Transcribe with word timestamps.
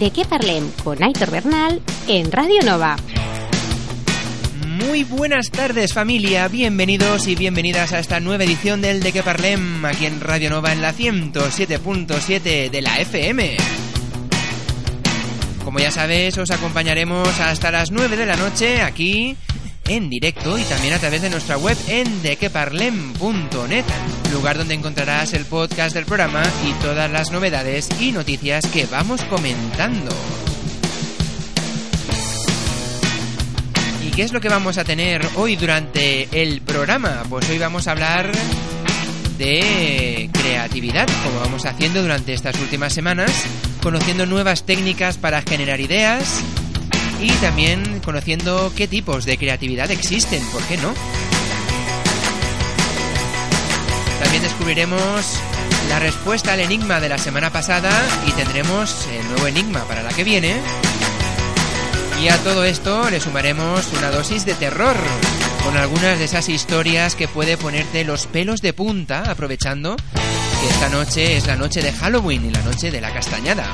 De 0.00 0.10
qué 0.10 0.24
parlem 0.24 0.70
con 0.82 1.02
Aitor 1.02 1.30
Bernal 1.30 1.82
en 2.08 2.32
Radio 2.32 2.62
Nova. 2.64 2.96
Muy 4.66 5.04
buenas 5.04 5.50
tardes 5.50 5.92
familia, 5.92 6.48
bienvenidos 6.48 7.26
y 7.26 7.34
bienvenidas 7.34 7.92
a 7.92 7.98
esta 7.98 8.18
nueva 8.18 8.44
edición 8.44 8.80
del 8.80 9.02
De 9.02 9.12
que 9.12 9.22
Parlem 9.22 9.84
aquí 9.84 10.06
en 10.06 10.22
Radio 10.22 10.48
Nova 10.48 10.72
en 10.72 10.80
la 10.80 10.94
107.7 10.94 12.70
de 12.70 12.80
la 12.80 12.98
FM. 12.98 13.58
Como 15.66 15.78
ya 15.80 15.90
sabes, 15.90 16.38
os 16.38 16.50
acompañaremos 16.50 17.38
hasta 17.38 17.70
las 17.70 17.90
9 17.90 18.16
de 18.16 18.24
la 18.24 18.36
noche 18.36 18.80
aquí 18.80 19.36
en 19.90 20.08
directo 20.08 20.56
y 20.56 20.62
también 20.62 20.94
a 20.94 21.00
través 21.00 21.20
de 21.20 21.30
nuestra 21.30 21.58
web 21.58 21.76
en 21.88 22.22
dequeparlem.net, 22.22 23.84
lugar 24.32 24.56
donde 24.56 24.74
encontrarás 24.74 25.32
el 25.32 25.46
podcast 25.46 25.94
del 25.96 26.04
programa 26.04 26.44
y 26.64 26.72
todas 26.74 27.10
las 27.10 27.32
novedades 27.32 27.88
y 28.00 28.12
noticias 28.12 28.64
que 28.68 28.86
vamos 28.86 29.20
comentando. 29.24 30.14
¿Y 34.06 34.10
qué 34.12 34.22
es 34.22 34.32
lo 34.32 34.40
que 34.40 34.48
vamos 34.48 34.78
a 34.78 34.84
tener 34.84 35.26
hoy 35.34 35.56
durante 35.56 36.28
el 36.40 36.60
programa? 36.60 37.24
Pues 37.28 37.50
hoy 37.50 37.58
vamos 37.58 37.88
a 37.88 37.90
hablar 37.90 38.30
de 39.38 40.30
creatividad, 40.32 41.08
como 41.24 41.40
vamos 41.40 41.66
haciendo 41.66 42.00
durante 42.00 42.32
estas 42.32 42.54
últimas 42.60 42.92
semanas, 42.92 43.32
conociendo 43.82 44.24
nuevas 44.24 44.62
técnicas 44.62 45.16
para 45.18 45.42
generar 45.42 45.80
ideas 45.80 46.44
y 47.20 47.30
también 47.40 48.00
conociendo 48.00 48.72
qué 48.74 48.88
tipos 48.88 49.24
de 49.24 49.36
creatividad 49.36 49.90
existen, 49.90 50.42
¿por 50.50 50.62
qué 50.62 50.76
no? 50.78 50.94
También 54.22 54.42
descubriremos 54.42 55.40
la 55.88 55.98
respuesta 55.98 56.52
al 56.52 56.60
enigma 56.60 57.00
de 57.00 57.08
la 57.08 57.18
semana 57.18 57.50
pasada 57.50 57.90
y 58.26 58.32
tendremos 58.32 59.06
el 59.08 59.28
nuevo 59.28 59.46
enigma 59.46 59.80
para 59.84 60.02
la 60.02 60.10
que 60.10 60.24
viene. 60.24 60.56
Y 62.22 62.28
a 62.28 62.36
todo 62.38 62.64
esto 62.64 63.10
le 63.10 63.20
sumaremos 63.20 63.92
una 63.98 64.10
dosis 64.10 64.44
de 64.44 64.54
terror 64.54 64.96
con 65.64 65.76
algunas 65.76 66.18
de 66.18 66.24
esas 66.24 66.48
historias 66.48 67.16
que 67.16 67.28
puede 67.28 67.56
ponerte 67.56 68.04
los 68.04 68.26
pelos 68.26 68.60
de 68.60 68.72
punta 68.72 69.30
aprovechando 69.30 69.96
que 69.96 70.68
esta 70.68 70.88
noche 70.90 71.36
es 71.36 71.46
la 71.46 71.56
noche 71.56 71.82
de 71.82 71.92
Halloween 71.92 72.46
y 72.46 72.50
la 72.50 72.62
noche 72.62 72.90
de 72.90 73.00
la 73.00 73.12
castañada. 73.12 73.66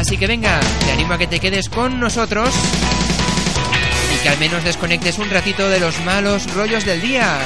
Así 0.00 0.16
que 0.16 0.26
venga, 0.26 0.58
te 0.82 0.92
animo 0.92 1.12
a 1.12 1.18
que 1.18 1.26
te 1.26 1.40
quedes 1.40 1.68
con 1.68 2.00
nosotros 2.00 2.48
y 4.14 4.22
que 4.22 4.30
al 4.30 4.38
menos 4.38 4.64
desconectes 4.64 5.18
un 5.18 5.28
ratito 5.28 5.68
de 5.68 5.78
los 5.78 6.00
malos 6.06 6.50
rollos 6.54 6.86
del 6.86 7.02
día. 7.02 7.38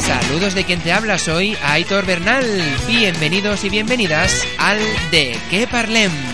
Saludos 0.00 0.54
de 0.54 0.64
quien 0.64 0.80
te 0.80 0.92
habla, 0.92 1.16
soy 1.16 1.56
Aitor 1.62 2.06
Bernal. 2.06 2.44
Bienvenidos 2.88 3.62
y 3.62 3.68
bienvenidas 3.68 4.44
al 4.58 4.80
De 5.12 5.38
qué 5.48 5.68
Parlem. 5.68 6.33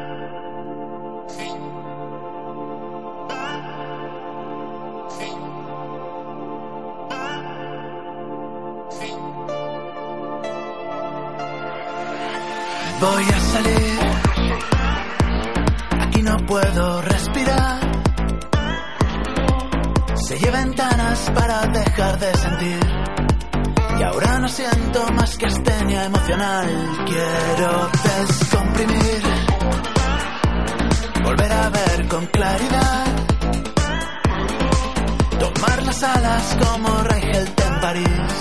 Voy 13.01 13.23
a 13.23 13.39
salir, 13.39 13.99
aquí 16.01 16.21
no 16.21 16.37
puedo 16.45 17.01
respirar. 17.01 17.79
Sellé 20.27 20.51
ventanas 20.51 21.31
para 21.33 21.65
dejar 21.65 22.19
de 22.19 22.37
sentir. 22.37 22.79
Y 23.99 24.03
ahora 24.03 24.37
no 24.37 24.47
siento 24.47 25.11
más 25.13 25.35
que 25.35 25.47
astenia 25.47 26.05
emocional. 26.05 26.67
Quiero 27.07 27.89
descomprimir, 28.03 29.21
volver 31.23 31.51
a 31.53 31.69
ver 31.69 32.07
con 32.07 32.25
claridad. 32.27 33.05
Tomar 35.39 35.83
las 35.83 36.03
alas 36.03 36.57
como 36.63 37.03
Reichelt 37.03 37.61
en 37.61 37.79
París. 37.81 38.33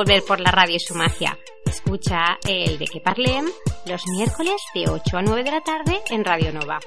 Envolver 0.00 0.24
por 0.24 0.40
la 0.40 0.50
radio 0.50 0.76
y 0.76 0.80
su 0.80 0.94
magia. 0.94 1.38
Escucha 1.66 2.38
el 2.48 2.78
de 2.78 2.86
que 2.86 3.02
parlem 3.02 3.44
los 3.84 4.06
miércoles 4.06 4.56
de 4.74 4.88
8 4.88 5.18
a 5.18 5.20
9 5.20 5.44
de 5.44 5.50
la 5.50 5.60
tarde 5.60 6.00
en 6.08 6.24
Radio 6.24 6.54
Nova. 6.54 6.80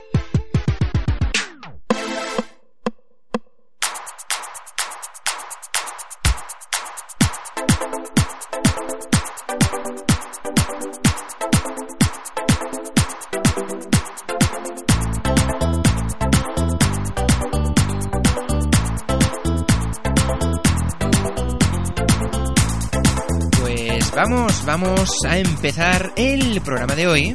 Vamos, 24.29 24.65
vamos 24.65 25.09
a 25.27 25.37
empezar 25.37 26.13
el 26.15 26.61
programa 26.61 26.95
de 26.95 27.07
hoy 27.07 27.33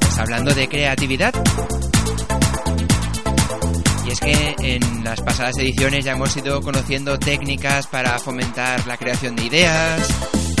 pues 0.00 0.18
hablando 0.18 0.54
de 0.54 0.66
creatividad. 0.66 1.34
Y 4.06 4.10
es 4.10 4.20
que 4.20 4.54
en 4.58 5.04
las 5.04 5.20
pasadas 5.20 5.58
ediciones 5.58 6.04
ya 6.06 6.12
hemos 6.12 6.34
ido 6.34 6.62
conociendo 6.62 7.18
técnicas 7.18 7.86
para 7.88 8.18
fomentar 8.18 8.86
la 8.86 8.96
creación 8.96 9.36
de 9.36 9.44
ideas, 9.44 10.08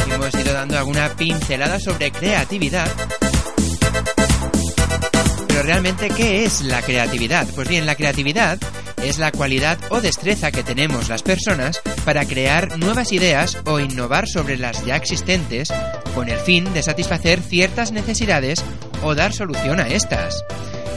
y 0.06 0.12
hemos 0.12 0.34
ido 0.34 0.52
dando 0.52 0.76
alguna 0.76 1.08
pincelada 1.16 1.80
sobre 1.80 2.10
creatividad. 2.10 2.90
Pero 5.48 5.62
realmente, 5.62 6.10
¿qué 6.10 6.44
es 6.44 6.60
la 6.60 6.82
creatividad? 6.82 7.46
Pues 7.54 7.68
bien, 7.68 7.86
la 7.86 7.94
creatividad 7.94 8.58
es 9.04 9.18
la 9.18 9.32
cualidad 9.32 9.78
o 9.90 10.00
destreza 10.00 10.50
que 10.52 10.62
tenemos 10.62 11.08
las 11.08 11.22
personas 11.22 11.80
para 12.04 12.24
crear 12.24 12.78
nuevas 12.78 13.12
ideas 13.12 13.58
o 13.64 13.80
innovar 13.80 14.28
sobre 14.28 14.56
las 14.56 14.84
ya 14.84 14.96
existentes 14.96 15.72
con 16.14 16.28
el 16.28 16.38
fin 16.38 16.72
de 16.72 16.82
satisfacer 16.82 17.40
ciertas 17.40 17.92
necesidades 17.92 18.64
o 19.02 19.14
dar 19.14 19.32
solución 19.32 19.80
a 19.80 19.88
estas. 19.88 20.44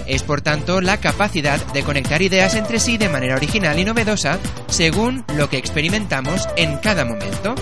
Es 0.07 0.23
por 0.23 0.41
tanto 0.41 0.81
la 0.81 0.97
capacidad 0.97 1.59
de 1.73 1.83
conectar 1.83 2.21
ideas 2.21 2.55
entre 2.55 2.79
sí 2.79 2.97
de 2.97 3.09
manera 3.09 3.35
original 3.35 3.79
y 3.79 3.85
novedosa 3.85 4.37
según 4.67 5.25
lo 5.35 5.49
que 5.49 5.57
experimentamos 5.57 6.47
en 6.57 6.77
cada 6.77 7.05
momento. 7.05 7.55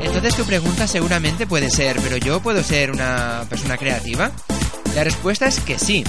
Entonces 0.00 0.36
tu 0.36 0.44
pregunta 0.44 0.86
seguramente 0.86 1.46
puede 1.46 1.70
ser, 1.70 1.96
¿pero 2.00 2.16
yo 2.16 2.40
puedo 2.40 2.62
ser 2.62 2.92
una 2.92 3.44
persona 3.48 3.76
creativa? 3.76 4.30
La 4.94 5.02
respuesta 5.02 5.46
es 5.46 5.58
que 5.60 5.78
sí. 5.78 6.04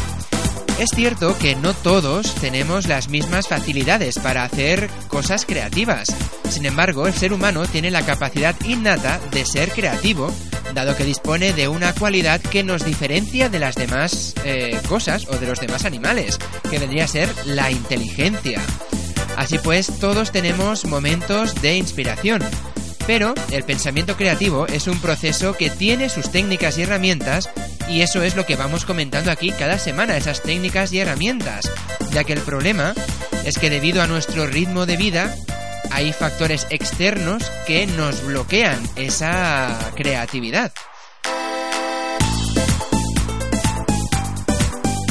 Es 0.79 0.91
cierto 0.91 1.37
que 1.37 1.57
no 1.57 1.73
todos 1.73 2.33
tenemos 2.35 2.87
las 2.87 3.09
mismas 3.09 3.49
facilidades 3.49 4.17
para 4.17 4.45
hacer 4.45 4.89
cosas 5.09 5.45
creativas. 5.45 6.07
Sin 6.49 6.65
embargo, 6.65 7.05
el 7.05 7.13
ser 7.13 7.33
humano 7.33 7.67
tiene 7.67 7.91
la 7.91 8.05
capacidad 8.05 8.55
innata 8.63 9.19
de 9.31 9.45
ser 9.45 9.71
creativo, 9.71 10.33
dado 10.73 10.95
que 10.95 11.03
dispone 11.03 11.51
de 11.51 11.67
una 11.67 11.93
cualidad 11.93 12.39
que 12.39 12.63
nos 12.63 12.85
diferencia 12.85 13.49
de 13.49 13.59
las 13.59 13.75
demás 13.75 14.33
eh, 14.45 14.79
cosas 14.87 15.27
o 15.27 15.35
de 15.35 15.47
los 15.47 15.59
demás 15.59 15.83
animales, 15.83 16.39
que 16.71 16.79
vendría 16.79 17.03
a 17.03 17.09
ser 17.09 17.27
la 17.45 17.69
inteligencia. 17.71 18.61
Así 19.35 19.59
pues, 19.59 19.99
todos 19.99 20.31
tenemos 20.31 20.85
momentos 20.85 21.61
de 21.61 21.75
inspiración. 21.75 22.41
Pero 23.05 23.33
el 23.51 23.63
pensamiento 23.63 24.15
creativo 24.15 24.65
es 24.67 24.87
un 24.87 25.01
proceso 25.01 25.57
que 25.57 25.69
tiene 25.69 26.07
sus 26.07 26.31
técnicas 26.31 26.77
y 26.77 26.83
herramientas 26.83 27.49
y 27.89 28.01
eso 28.01 28.21
es 28.21 28.35
lo 28.35 28.45
que 28.45 28.55
vamos 28.55 28.85
comentando 28.85 29.31
aquí 29.31 29.51
cada 29.51 29.79
semana, 29.79 30.15
esas 30.15 30.41
técnicas 30.41 30.93
y 30.93 30.99
herramientas, 30.99 31.69
ya 32.11 32.23
que 32.23 32.33
el 32.33 32.41
problema 32.41 32.93
es 33.45 33.57
que 33.57 33.69
debido 33.69 34.01
a 34.01 34.07
nuestro 34.07 34.45
ritmo 34.45 34.85
de 34.85 34.97
vida 34.97 35.35
hay 35.91 36.13
factores 36.13 36.67
externos 36.69 37.51
que 37.65 37.87
nos 37.87 38.23
bloquean 38.23 38.79
esa 38.95 39.91
creatividad. 39.95 40.71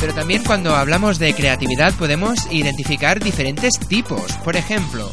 Pero 0.01 0.15
también 0.15 0.45
cuando 0.45 0.77
hablamos 0.77 1.19
de 1.19 1.35
creatividad 1.35 1.93
podemos 1.95 2.47
identificar 2.53 3.19
diferentes 3.19 3.81
tipos. 3.89 4.33
Por 4.45 4.55
ejemplo, 4.55 5.11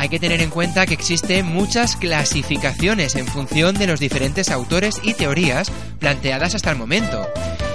hay 0.00 0.08
que 0.08 0.18
tener 0.18 0.40
en 0.40 0.48
cuenta 0.48 0.86
que 0.86 0.94
existen 0.94 1.44
muchas 1.44 1.94
clasificaciones 1.94 3.16
en 3.16 3.26
función 3.26 3.74
de 3.74 3.86
los 3.86 4.00
diferentes 4.00 4.50
autores 4.50 4.98
y 5.02 5.12
teorías 5.12 5.70
planteadas 5.98 6.54
hasta 6.54 6.70
el 6.70 6.78
momento. 6.78 7.28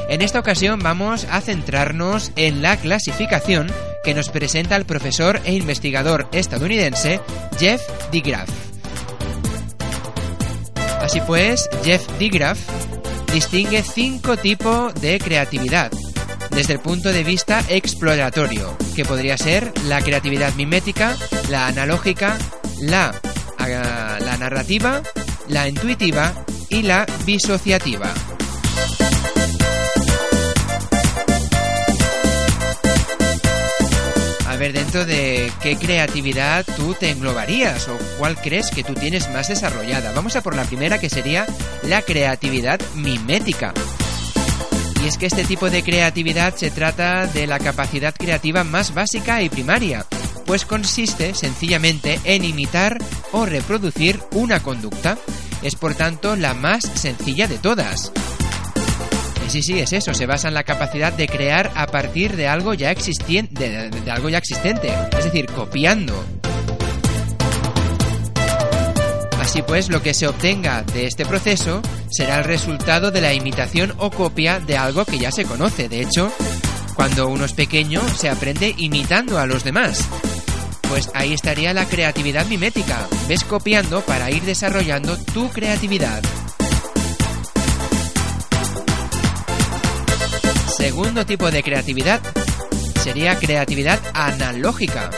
En 0.09 0.23
esta 0.23 0.39
ocasión 0.39 0.79
vamos 0.79 1.27
a 1.29 1.39
centrarnos 1.41 2.31
en 2.35 2.63
la 2.63 2.77
clasificación 2.77 3.71
que 4.03 4.15
nos 4.15 4.29
presenta 4.29 4.75
el 4.75 4.85
profesor 4.85 5.39
e 5.45 5.53
investigador 5.53 6.27
estadounidense 6.31 7.21
Jeff 7.59 7.83
DeGraff. 8.11 8.49
Así 11.03 11.21
pues, 11.27 11.69
Jeff 11.83 12.07
DeGraff 12.17 12.59
distingue 13.31 13.83
cinco 13.83 14.35
tipos 14.35 14.95
de 14.95 15.19
creatividad 15.19 15.91
desde 16.51 16.73
el 16.73 16.79
punto 16.79 17.11
de 17.11 17.23
vista 17.23 17.63
exploratorio, 17.69 18.77
que 18.95 19.05
podría 19.05 19.37
ser 19.37 19.71
la 19.87 20.01
creatividad 20.01 20.53
mimética, 20.55 21.15
la 21.49 21.67
analógica, 21.67 22.37
la, 22.81 23.13
ah, 23.59 24.37
narrativa, 24.39 25.01
la 25.49 25.67
intuitiva 25.67 26.33
y 26.69 26.83
la 26.83 27.05
disociativa. 27.25 28.13
A 34.47 34.57
ver, 34.57 34.71
dentro 34.71 35.05
de 35.05 35.51
qué 35.61 35.75
creatividad 35.75 36.65
tú 36.77 36.93
te 36.93 37.09
englobarías 37.09 37.89
o 37.89 37.97
cuál 38.17 38.37
crees 38.37 38.71
que 38.71 38.85
tú 38.85 38.93
tienes 38.93 39.29
más 39.31 39.49
desarrollada. 39.49 40.13
Vamos 40.13 40.37
a 40.37 40.41
por 40.41 40.55
la 40.55 40.63
primera 40.63 40.97
que 40.97 41.09
sería 41.09 41.45
la 41.83 42.01
creatividad 42.01 42.79
mimética. 42.95 43.73
Y 45.05 45.07
es 45.07 45.19
que 45.19 45.27
este 45.27 45.43
tipo 45.43 45.69
de 45.69 45.83
creatividad 45.83 46.55
se 46.55 46.71
trata 46.71 47.27
de 47.27 47.45
la 47.45 47.59
capacidad 47.59 48.11
creativa 48.15 48.63
más 48.63 48.95
básica 48.95 49.43
y 49.43 49.49
primaria, 49.49 50.03
pues 50.47 50.65
consiste 50.65 51.35
sencillamente 51.35 52.19
en 52.23 52.43
imitar 52.43 52.97
o 53.31 53.45
reproducir 53.45 54.19
una 54.31 54.63
conducta. 54.63 55.19
Es 55.61 55.75
por 55.75 55.93
tanto 55.93 56.35
la 56.35 56.55
más 56.55 56.81
sencilla 56.95 57.47
de 57.47 57.59
todas. 57.59 58.11
Y 59.45 59.51
sí, 59.51 59.61
sí, 59.61 59.79
es 59.79 59.93
eso, 59.93 60.15
se 60.15 60.25
basa 60.25 60.47
en 60.47 60.55
la 60.55 60.63
capacidad 60.63 61.13
de 61.13 61.27
crear 61.27 61.71
a 61.75 61.85
partir 61.85 62.35
de 62.35 62.47
algo 62.47 62.73
ya 62.73 62.89
existente, 62.89 63.69
de, 63.69 63.89
de 63.91 64.11
algo 64.11 64.29
ya 64.29 64.39
existente, 64.39 64.91
es 65.19 65.25
decir, 65.25 65.45
copiando. 65.45 66.25
Así 69.39 69.61
pues, 69.61 69.89
lo 69.89 70.01
que 70.01 70.15
se 70.15 70.27
obtenga 70.27 70.81
de 70.81 71.05
este 71.05 71.27
proceso 71.27 71.83
será 72.15 72.37
el 72.37 72.45
resultado 72.45 73.11
de 73.11 73.19
la 73.19 73.33
imitación 73.33 73.93
o 73.97 74.09
copia 74.09 74.59
de 74.61 74.77
algo 74.77 75.03
que 75.03 75.19
ya 75.19 75.31
se 75.31 75.43
conoce. 75.43 75.89
De 75.89 76.01
hecho, 76.01 76.31
cuando 76.95 77.27
uno 77.27 77.43
es 77.43 77.51
pequeño, 77.51 78.01
se 78.15 78.29
aprende 78.29 78.73
imitando 78.77 79.37
a 79.37 79.45
los 79.45 79.65
demás. 79.65 80.05
Pues 80.87 81.09
ahí 81.13 81.33
estaría 81.33 81.73
la 81.73 81.85
creatividad 81.85 82.45
mimética. 82.45 83.05
Ves 83.27 83.43
copiando 83.43 83.99
para 84.01 84.31
ir 84.31 84.43
desarrollando 84.43 85.17
tu 85.33 85.49
creatividad. 85.49 86.21
Segundo 90.77 91.25
tipo 91.25 91.51
de 91.51 91.63
creatividad 91.63 92.21
sería 93.03 93.37
creatividad 93.37 93.99
analógica. 94.13 95.09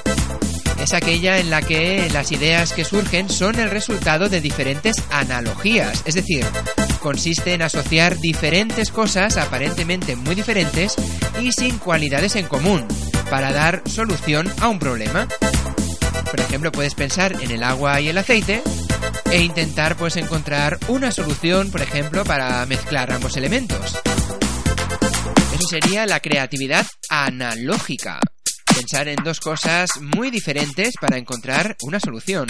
Es 0.81 0.93
aquella 0.93 1.37
en 1.39 1.49
la 1.49 1.61
que 1.61 2.09
las 2.11 2.31
ideas 2.31 2.73
que 2.73 2.85
surgen 2.85 3.29
son 3.29 3.59
el 3.59 3.69
resultado 3.69 4.29
de 4.29 4.41
diferentes 4.41 4.95
analogías, 5.11 6.03
es 6.05 6.15
decir, 6.15 6.45
consiste 6.99 7.53
en 7.53 7.61
asociar 7.61 8.17
diferentes 8.17 8.91
cosas 8.91 9.37
aparentemente 9.37 10.15
muy 10.15 10.35
diferentes 10.35 10.95
y 11.41 11.51
sin 11.51 11.77
cualidades 11.77 12.35
en 12.35 12.47
común 12.47 12.87
para 13.29 13.51
dar 13.51 13.81
solución 13.85 14.51
a 14.61 14.67
un 14.67 14.79
problema. 14.79 15.27
Por 16.29 16.39
ejemplo, 16.39 16.71
puedes 16.71 16.95
pensar 16.95 17.41
en 17.41 17.51
el 17.51 17.63
agua 17.63 18.01
y 18.01 18.09
el 18.09 18.17
aceite 18.17 18.61
e 19.31 19.41
intentar 19.41 19.95
pues 19.97 20.15
encontrar 20.17 20.77
una 20.87 21.11
solución, 21.11 21.71
por 21.71 21.81
ejemplo, 21.81 22.23
para 22.23 22.65
mezclar 22.65 23.11
ambos 23.11 23.37
elementos. 23.37 23.97
Eso 25.53 25.67
sería 25.67 26.05
la 26.05 26.19
creatividad 26.19 26.85
analógica. 27.09 28.19
Pensar 28.65 29.07
en 29.07 29.17
dos 29.23 29.39
cosas 29.39 29.89
muy 30.01 30.29
diferentes 30.29 30.93
para 30.99 31.17
encontrar 31.17 31.75
una 31.81 31.99
solución. 31.99 32.47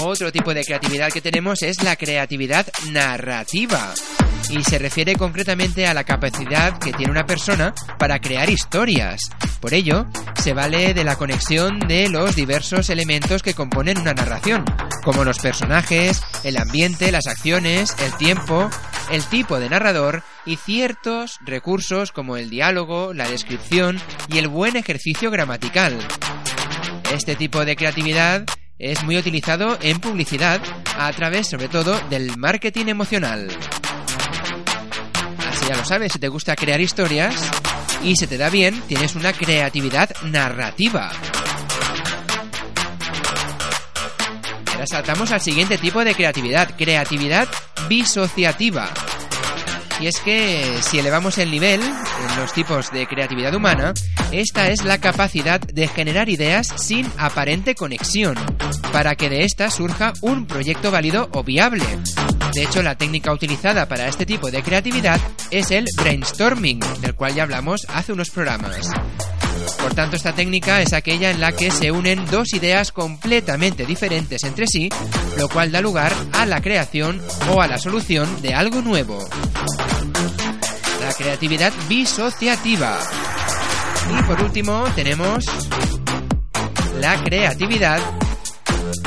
Otro 0.00 0.30
tipo 0.30 0.52
de 0.52 0.64
creatividad 0.64 1.10
que 1.10 1.20
tenemos 1.20 1.62
es 1.62 1.82
la 1.82 1.96
creatividad 1.96 2.66
narrativa 2.90 3.94
y 4.50 4.62
se 4.62 4.78
refiere 4.78 5.16
concretamente 5.16 5.86
a 5.86 5.94
la 5.94 6.04
capacidad 6.04 6.78
que 6.78 6.92
tiene 6.92 7.10
una 7.10 7.26
persona 7.26 7.74
para 7.98 8.20
crear 8.20 8.48
historias. 8.50 9.20
Por 9.60 9.74
ello, 9.74 10.06
se 10.36 10.52
vale 10.52 10.94
de 10.94 11.04
la 11.04 11.16
conexión 11.16 11.80
de 11.80 12.08
los 12.08 12.36
diversos 12.36 12.90
elementos 12.90 13.42
que 13.42 13.54
componen 13.54 13.98
una 13.98 14.12
narración, 14.12 14.64
como 15.02 15.24
los 15.24 15.38
personajes, 15.38 16.20
el 16.44 16.56
ambiente, 16.58 17.10
las 17.10 17.26
acciones, 17.26 17.96
el 18.00 18.16
tiempo, 18.16 18.70
el 19.10 19.24
tipo 19.24 19.58
de 19.58 19.70
narrador 19.70 20.22
y 20.44 20.56
ciertos 20.56 21.38
recursos 21.44 22.12
como 22.12 22.36
el 22.36 22.50
diálogo, 22.50 23.14
la 23.14 23.28
descripción 23.28 24.00
y 24.28 24.38
el 24.38 24.48
buen 24.48 24.76
ejercicio 24.76 25.30
gramatical. 25.30 25.98
Este 27.12 27.34
tipo 27.34 27.64
de 27.64 27.76
creatividad 27.76 28.44
es 28.78 29.02
muy 29.04 29.16
utilizado 29.16 29.78
en 29.80 30.00
publicidad 30.00 30.60
a 30.98 31.12
través 31.12 31.48
sobre 31.48 31.68
todo 31.68 31.98
del 32.10 32.36
marketing 32.36 32.86
emocional. 32.86 33.48
Así 35.48 35.66
ya 35.68 35.76
lo 35.76 35.84
sabes, 35.84 36.12
si 36.12 36.18
te 36.18 36.28
gusta 36.28 36.56
crear 36.56 36.80
historias 36.80 37.34
y 38.02 38.16
se 38.16 38.26
te 38.26 38.36
da 38.36 38.50
bien, 38.50 38.80
tienes 38.86 39.14
una 39.14 39.32
creatividad 39.32 40.10
narrativa. 40.24 41.10
Ahora 44.72 44.86
saltamos 44.86 45.32
al 45.32 45.40
siguiente 45.40 45.78
tipo 45.78 46.04
de 46.04 46.14
creatividad, 46.14 46.76
creatividad 46.76 47.48
disociativa. 47.88 48.90
Y 49.98 50.08
es 50.08 50.20
que 50.20 50.62
si 50.82 50.98
elevamos 50.98 51.38
el 51.38 51.50
nivel 51.50 51.80
en 51.80 52.36
los 52.38 52.52
tipos 52.52 52.90
de 52.90 53.06
creatividad 53.06 53.54
humana, 53.54 53.94
esta 54.30 54.68
es 54.68 54.84
la 54.84 54.98
capacidad 54.98 55.60
de 55.60 55.88
generar 55.88 56.28
ideas 56.28 56.66
sin 56.76 57.10
aparente 57.16 57.74
conexión, 57.74 58.36
para 58.92 59.14
que 59.14 59.28
de 59.28 59.44
esta 59.44 59.70
surja 59.70 60.12
un 60.22 60.46
proyecto 60.46 60.90
válido 60.90 61.28
o 61.32 61.42
viable. 61.42 61.84
De 62.54 62.62
hecho, 62.62 62.82
la 62.82 62.96
técnica 62.96 63.32
utilizada 63.32 63.86
para 63.86 64.08
este 64.08 64.24
tipo 64.24 64.50
de 64.50 64.62
creatividad 64.62 65.20
es 65.50 65.70
el 65.70 65.84
brainstorming, 65.96 66.80
del 67.00 67.14
cual 67.14 67.34
ya 67.34 67.42
hablamos 67.42 67.86
hace 67.88 68.12
unos 68.12 68.30
programas. 68.30 68.90
Por 69.80 69.94
tanto, 69.94 70.16
esta 70.16 70.34
técnica 70.34 70.80
es 70.80 70.92
aquella 70.92 71.30
en 71.30 71.40
la 71.40 71.52
que 71.52 71.70
se 71.70 71.90
unen 71.90 72.24
dos 72.26 72.52
ideas 72.54 72.92
completamente 72.92 73.84
diferentes 73.86 74.42
entre 74.44 74.66
sí, 74.66 74.88
lo 75.36 75.48
cual 75.48 75.72
da 75.72 75.80
lugar 75.80 76.12
a 76.32 76.46
la 76.46 76.60
creación 76.60 77.20
o 77.50 77.60
a 77.60 77.66
la 77.66 77.78
solución 77.78 78.40
de 78.42 78.54
algo 78.54 78.82
nuevo. 78.82 79.18
La 81.00 81.12
creatividad 81.12 81.72
disociativa. 81.88 82.98
Y 84.18 84.22
por 84.22 84.42
último 84.42 84.84
tenemos 84.94 85.44
la 87.00 87.22
creatividad 87.22 88.00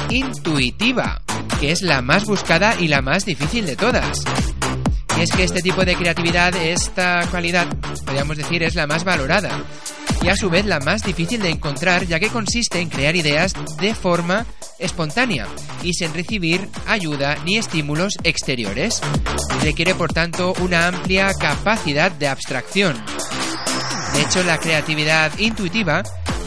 intuitiva, 0.10 1.22
que 1.60 1.72
es 1.72 1.82
la 1.82 2.02
más 2.02 2.26
buscada 2.26 2.76
y 2.80 2.88
la 2.88 3.02
más 3.02 3.26
difícil 3.26 3.66
de 3.66 3.76
todas. 3.76 4.24
Y 5.18 5.22
es 5.22 5.32
que 5.32 5.44
este 5.44 5.62
tipo 5.62 5.84
de 5.84 5.96
creatividad, 5.96 6.56
esta 6.56 7.28
cualidad, 7.30 7.68
podríamos 8.06 8.38
decir, 8.38 8.64
es 8.64 8.76
la 8.76 8.88
más 8.88 9.04
valorada 9.04 9.66
y 10.22 10.30
a 10.30 10.36
su 10.36 10.50
vez 10.50 10.66
la 10.66 10.80
más 10.80 11.04
difícil 11.04 11.42
de 11.42 11.50
encontrar 11.50 12.06
ya 12.06 12.20
que 12.20 12.30
consiste 12.30 12.80
en 12.80 12.90
crear 12.90 13.16
ideas 13.16 13.54
de 13.80 13.94
forma 13.94 14.46
espontánea 14.78 15.48
y 15.84 15.94
sin 15.94 16.14
recibir 16.14 16.68
ayuda 16.88 17.38
ni 17.46 17.58
estímulos 17.58 18.18
exteriores. 18.24 19.02
Requiere 19.62 19.96
por 19.96 20.14
tanto 20.14 20.54
una 20.62 20.88
amplia 20.88 21.34
capacidad 21.34 22.12
de 22.12 22.28
abstracción. 22.28 22.96
De 24.14 24.22
hecho, 24.22 24.44
la 24.44 24.58
creatividad 24.58 25.38
intuitiva 25.38 26.04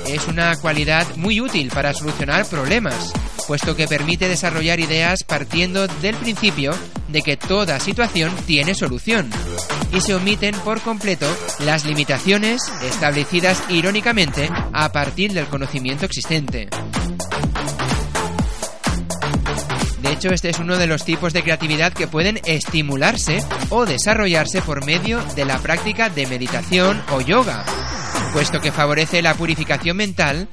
es 0.07 0.27
una 0.29 0.57
cualidad 0.57 1.07
muy 1.17 1.41
útil 1.41 1.71
para 1.71 1.95
solucionar 1.95 2.47
problemas, 2.47 3.13
puesto 3.47 3.77
que 3.77 3.89
permite 3.89 4.29
desarrollar 4.29 4.81
ideas 4.81 5.25
partiendo 5.25 5.87
del 5.87 6.17
principio 6.17 6.75
de 7.09 7.23
que 7.23 7.37
toda 7.37 7.81
situación 7.81 8.33
tiene 8.47 8.75
solución, 8.75 9.31
y 9.93 10.01
se 10.01 10.15
omiten 10.15 10.55
por 10.61 10.81
completo 10.81 11.27
las 11.61 11.85
limitaciones 11.85 12.63
establecidas 12.83 13.63
irónicamente 13.69 14.49
a 14.73 14.91
partir 14.93 15.33
del 15.33 15.47
conocimiento 15.47 16.07
existente. 16.07 16.69
De 20.01 20.11
hecho, 20.11 20.31
este 20.31 20.51
es 20.51 20.59
uno 20.59 20.79
de 20.79 20.89
los 20.89 21.05
tipos 21.05 21.33
de 21.33 21.43
creatividad 21.43 21.93
que 21.93 22.09
pueden 22.09 22.41
estimularse 22.45 23.39
o 23.71 23.87
desarrollarse 23.87 24.61
por 24.61 24.85
medio 24.85 25.23
de 25.37 25.45
la 25.45 25.59
práctica 25.59 26.11
de 26.11 26.27
meditación 26.27 27.01
o 27.13 27.21
yoga, 27.21 27.65
puesto 28.33 28.61
que 28.61 28.73
favorece 28.73 29.23
la 29.23 29.35
purificación 29.35 29.97
mental 29.97 30.49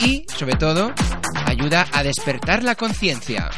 y, 0.00 0.24
sobre 0.36 0.56
todo, 0.56 0.92
ayuda 1.46 1.86
a 1.92 2.02
despertar 2.02 2.62
la 2.62 2.74
conciencia. 2.74 3.50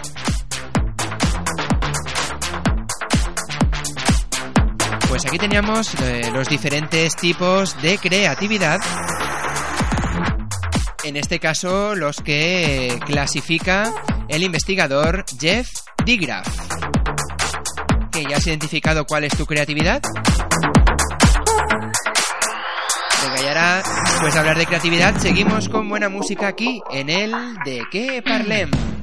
pues 5.15 5.27
aquí 5.27 5.39
teníamos 5.39 5.95
eh, 6.03 6.29
los 6.33 6.49
diferentes 6.49 7.15
tipos 7.15 7.81
de 7.81 7.99
creatividad. 7.99 8.81
En 11.05 11.17
este 11.17 11.39
caso, 11.39 11.95
los 11.95 12.17
que 12.17 12.99
clasifica 13.07 13.95
el 14.27 14.43
investigador 14.43 15.25
Jeff 15.39 15.69
Digraph. 16.05 16.49
¿Que 18.11 18.25
ya 18.29 18.39
has 18.39 18.47
identificado 18.49 19.05
cuál 19.05 19.23
es 19.23 19.37
tu 19.37 19.47
creatividad? 19.47 20.03
Después 23.25 24.35
de 24.35 24.41
hablar 24.41 24.59
de 24.59 24.67
creatividad, 24.67 25.17
seguimos 25.19 25.69
con 25.69 25.89
buena 25.89 26.09
música 26.09 26.49
aquí 26.49 26.83
en 26.91 27.09
el 27.09 27.33
De 27.65 27.83
qué 27.91 28.23
parlem. 28.23 28.94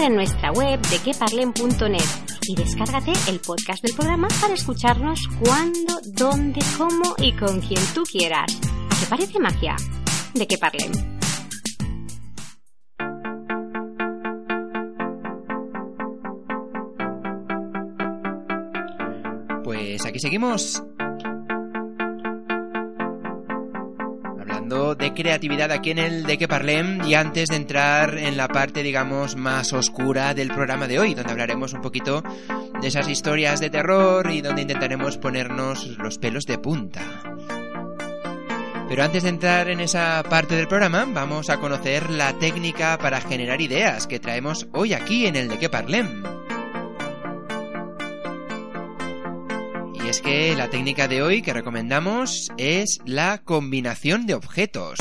En 0.00 0.14
nuestra 0.14 0.52
web 0.52 0.80
de 0.80 0.98
queparlen.net 1.00 2.00
y 2.46 2.54
descárgate 2.54 3.12
el 3.28 3.40
podcast 3.40 3.82
del 3.82 3.94
programa 3.94 4.28
para 4.40 4.54
escucharnos 4.54 5.26
cuando, 5.40 6.00
dónde, 6.14 6.60
cómo 6.78 7.14
y 7.18 7.32
con 7.32 7.60
quien 7.60 7.82
tú 7.94 8.04
quieras. 8.04 8.46
¿A 8.62 9.00
qué 9.00 9.06
parece 9.08 9.40
magia? 9.40 9.74
De 10.34 10.46
que 10.46 10.56
parlen. 10.56 10.92
Pues 19.64 20.06
aquí 20.06 20.20
seguimos. 20.20 20.82
Creatividad 25.18 25.72
aquí 25.72 25.90
en 25.90 25.98
el 25.98 26.22
De 26.22 26.38
que 26.38 26.46
Parlem 26.46 27.04
y 27.04 27.14
antes 27.14 27.48
de 27.48 27.56
entrar 27.56 28.16
en 28.18 28.36
la 28.36 28.46
parte, 28.46 28.84
digamos, 28.84 29.34
más 29.34 29.72
oscura 29.72 30.32
del 30.32 30.46
programa 30.46 30.86
de 30.86 31.00
hoy, 31.00 31.14
donde 31.14 31.32
hablaremos 31.32 31.72
un 31.72 31.80
poquito 31.80 32.22
de 32.80 32.86
esas 32.86 33.08
historias 33.08 33.58
de 33.58 33.68
terror 33.68 34.30
y 34.30 34.42
donde 34.42 34.62
intentaremos 34.62 35.18
ponernos 35.18 35.98
los 35.98 36.18
pelos 36.18 36.44
de 36.44 36.58
punta. 36.58 37.02
Pero 38.88 39.02
antes 39.02 39.24
de 39.24 39.30
entrar 39.30 39.68
en 39.68 39.80
esa 39.80 40.22
parte 40.22 40.54
del 40.54 40.68
programa, 40.68 41.04
vamos 41.04 41.50
a 41.50 41.58
conocer 41.58 42.10
la 42.10 42.38
técnica 42.38 42.96
para 42.96 43.20
generar 43.20 43.60
ideas 43.60 44.06
que 44.06 44.20
traemos 44.20 44.68
hoy 44.72 44.94
aquí 44.94 45.26
en 45.26 45.34
el 45.34 45.48
de 45.48 45.58
que 45.58 45.68
parlem. 45.68 46.27
Es 50.08 50.22
que 50.22 50.56
la 50.56 50.70
técnica 50.70 51.06
de 51.06 51.20
hoy 51.20 51.42
que 51.42 51.52
recomendamos 51.52 52.50
es 52.56 52.98
la 53.04 53.42
combinación 53.44 54.24
de 54.24 54.32
objetos. 54.32 54.98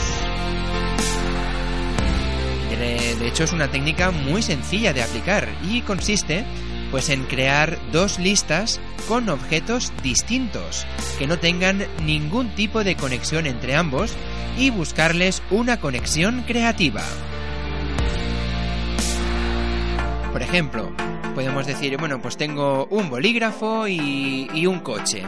De, 2.70 3.16
de 3.16 3.28
hecho 3.30 3.46
es 3.46 3.54
una 3.54 3.72
técnica 3.72 4.12
muy 4.12 4.42
sencilla 4.42 4.92
de 4.92 5.02
aplicar 5.02 5.48
y 5.64 5.80
consiste 5.80 6.44
pues 6.92 7.10
en 7.10 7.24
crear 7.24 7.80
dos 7.94 8.20
listas 8.20 8.82
con 9.08 9.30
objetos 9.30 9.94
distintos, 10.04 10.86
que 11.18 11.26
no 11.26 11.40
tengan 11.40 11.86
ningún 12.04 12.54
tipo 12.56 12.84
de 12.84 12.96
conexión 12.96 13.46
entre 13.46 13.78
ambos 13.78 14.14
y 14.58 14.72
buscarles 14.72 15.42
una 15.52 15.80
conexión 15.80 16.44
creativa. 16.44 17.02
Por 20.34 20.42
ejemplo, 20.42 20.92
podemos 21.38 21.68
decir, 21.68 21.96
bueno, 22.00 22.20
pues 22.20 22.36
tengo 22.36 22.88
un 22.90 23.12
bolígrafo 23.12 23.88
y, 23.88 24.50
y 24.56 24.66
un 24.66 24.80
coche. 24.80 25.22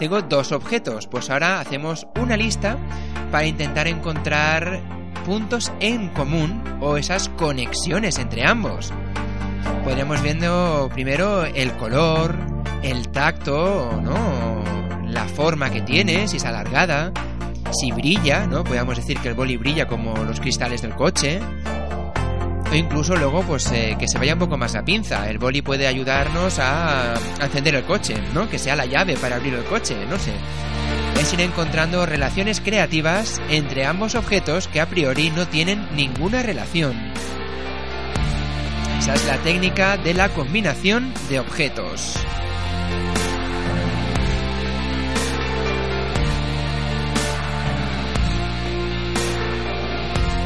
Tengo 0.00 0.20
dos 0.20 0.50
objetos, 0.50 1.06
pues 1.06 1.30
ahora 1.30 1.60
hacemos 1.60 2.08
una 2.20 2.36
lista 2.36 2.76
para 3.30 3.46
intentar 3.46 3.86
encontrar 3.86 4.80
puntos 5.24 5.70
en 5.78 6.08
común 6.08 6.60
o 6.80 6.96
esas 6.96 7.28
conexiones 7.28 8.18
entre 8.18 8.44
ambos. 8.44 8.92
Podremos 9.84 10.20
viendo 10.22 10.90
primero 10.92 11.44
el 11.44 11.70
color, 11.74 12.36
el 12.82 13.10
tacto, 13.10 14.00
¿no? 14.02 14.64
La 15.06 15.28
forma 15.28 15.70
que 15.70 15.82
tiene, 15.82 16.26
si 16.26 16.38
es 16.38 16.44
alargada, 16.44 17.12
si 17.70 17.92
brilla, 17.92 18.48
¿no? 18.48 18.64
Podríamos 18.64 18.96
decir 18.96 19.20
que 19.20 19.28
el 19.28 19.34
boli 19.34 19.56
brilla 19.56 19.86
como 19.86 20.16
los 20.24 20.40
cristales 20.40 20.82
del 20.82 20.96
coche. 20.96 21.38
O 22.74 22.76
incluso 22.76 23.14
luego, 23.14 23.40
pues, 23.42 23.70
eh, 23.70 23.94
que 23.96 24.08
se 24.08 24.18
vaya 24.18 24.32
un 24.32 24.40
poco 24.40 24.56
más 24.56 24.74
la 24.74 24.84
pinza. 24.84 25.30
El 25.30 25.38
boli 25.38 25.62
puede 25.62 25.86
ayudarnos 25.86 26.58
a, 26.58 27.14
a 27.14 27.44
encender 27.44 27.76
el 27.76 27.84
coche, 27.84 28.16
¿no? 28.34 28.50
Que 28.50 28.58
sea 28.58 28.74
la 28.74 28.84
llave 28.84 29.16
para 29.16 29.36
abrir 29.36 29.54
el 29.54 29.62
coche, 29.62 29.94
no 30.10 30.18
sé. 30.18 30.32
Es 31.20 31.32
ir 31.32 31.40
encontrando 31.42 32.04
relaciones 32.04 32.60
creativas 32.60 33.40
entre 33.48 33.86
ambos 33.86 34.16
objetos 34.16 34.66
que 34.66 34.80
a 34.80 34.88
priori 34.88 35.30
no 35.30 35.46
tienen 35.46 35.86
ninguna 35.94 36.42
relación. 36.42 36.96
Esa 38.98 39.14
es 39.14 39.24
la 39.26 39.38
técnica 39.38 39.96
de 39.96 40.14
la 40.14 40.30
combinación 40.30 41.14
de 41.28 41.38
objetos. 41.38 42.16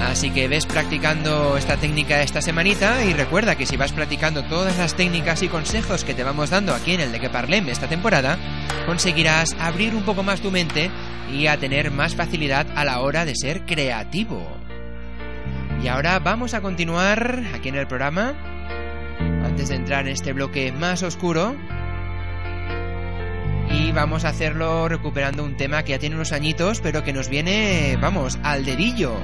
Así 0.08 0.30
que 0.30 0.48
ves 0.48 0.64
practicando 0.64 1.58
esta 1.58 1.76
técnica 1.76 2.22
esta 2.22 2.40
semanita 2.40 3.04
y 3.04 3.12
recuerda 3.12 3.56
que 3.56 3.66
si 3.66 3.76
vas 3.76 3.92
practicando 3.92 4.42
todas 4.42 4.78
las 4.78 4.94
técnicas 4.94 5.42
y 5.42 5.48
consejos 5.48 6.02
que 6.02 6.14
te 6.14 6.24
vamos 6.24 6.48
dando 6.48 6.74
aquí 6.74 6.94
en 6.94 7.00
el 7.00 7.12
de 7.12 7.20
que 7.20 7.28
parlem 7.28 7.68
esta 7.68 7.88
temporada, 7.88 8.38
conseguirás 8.86 9.54
abrir 9.60 9.94
un 9.94 10.04
poco 10.04 10.22
más 10.22 10.40
tu 10.40 10.50
mente 10.50 10.90
y 11.30 11.46
a 11.46 11.58
tener 11.58 11.90
más 11.90 12.14
facilidad 12.14 12.66
a 12.74 12.86
la 12.86 13.00
hora 13.00 13.26
de 13.26 13.34
ser 13.36 13.66
creativo. 13.66 14.42
Y 15.82 15.88
ahora 15.88 16.18
vamos 16.20 16.54
a 16.54 16.62
continuar 16.62 17.44
aquí 17.54 17.68
en 17.68 17.76
el 17.76 17.86
programa. 17.86 18.34
Antes 19.44 19.68
de 19.68 19.76
entrar 19.76 20.06
en 20.06 20.14
este 20.14 20.32
bloque 20.32 20.72
más 20.72 21.02
oscuro. 21.02 21.54
Y 23.70 23.92
vamos 23.92 24.24
a 24.24 24.30
hacerlo 24.30 24.88
recuperando 24.88 25.44
un 25.44 25.56
tema 25.56 25.82
que 25.82 25.92
ya 25.92 25.98
tiene 25.98 26.16
unos 26.16 26.32
añitos, 26.32 26.80
pero 26.80 27.04
que 27.04 27.12
nos 27.12 27.28
viene, 27.28 27.98
vamos, 28.00 28.38
al 28.42 28.64
dedillo. 28.64 29.14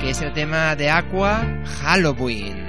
Que 0.00 0.10
es 0.10 0.20
el 0.22 0.32
tema 0.32 0.74
de 0.76 0.88
Aqua 0.88 1.46
Halloween. 1.82 2.59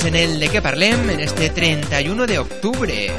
En 0.00 0.16
el 0.16 0.40
de 0.40 0.48
que 0.48 0.62
parlem 0.62 1.10
en 1.10 1.20
este 1.20 1.50
31 1.50 2.26
de 2.26 2.38
octubre. 2.38 3.10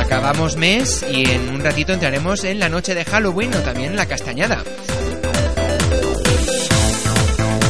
Acabamos 0.00 0.56
mes 0.56 1.04
y 1.12 1.28
en 1.28 1.50
un 1.50 1.60
ratito 1.60 1.92
entraremos 1.92 2.44
en 2.44 2.58
la 2.58 2.70
noche 2.70 2.94
de 2.94 3.04
Halloween 3.04 3.52
o 3.54 3.58
también 3.58 3.94
la 3.94 4.06
castañada. 4.06 4.64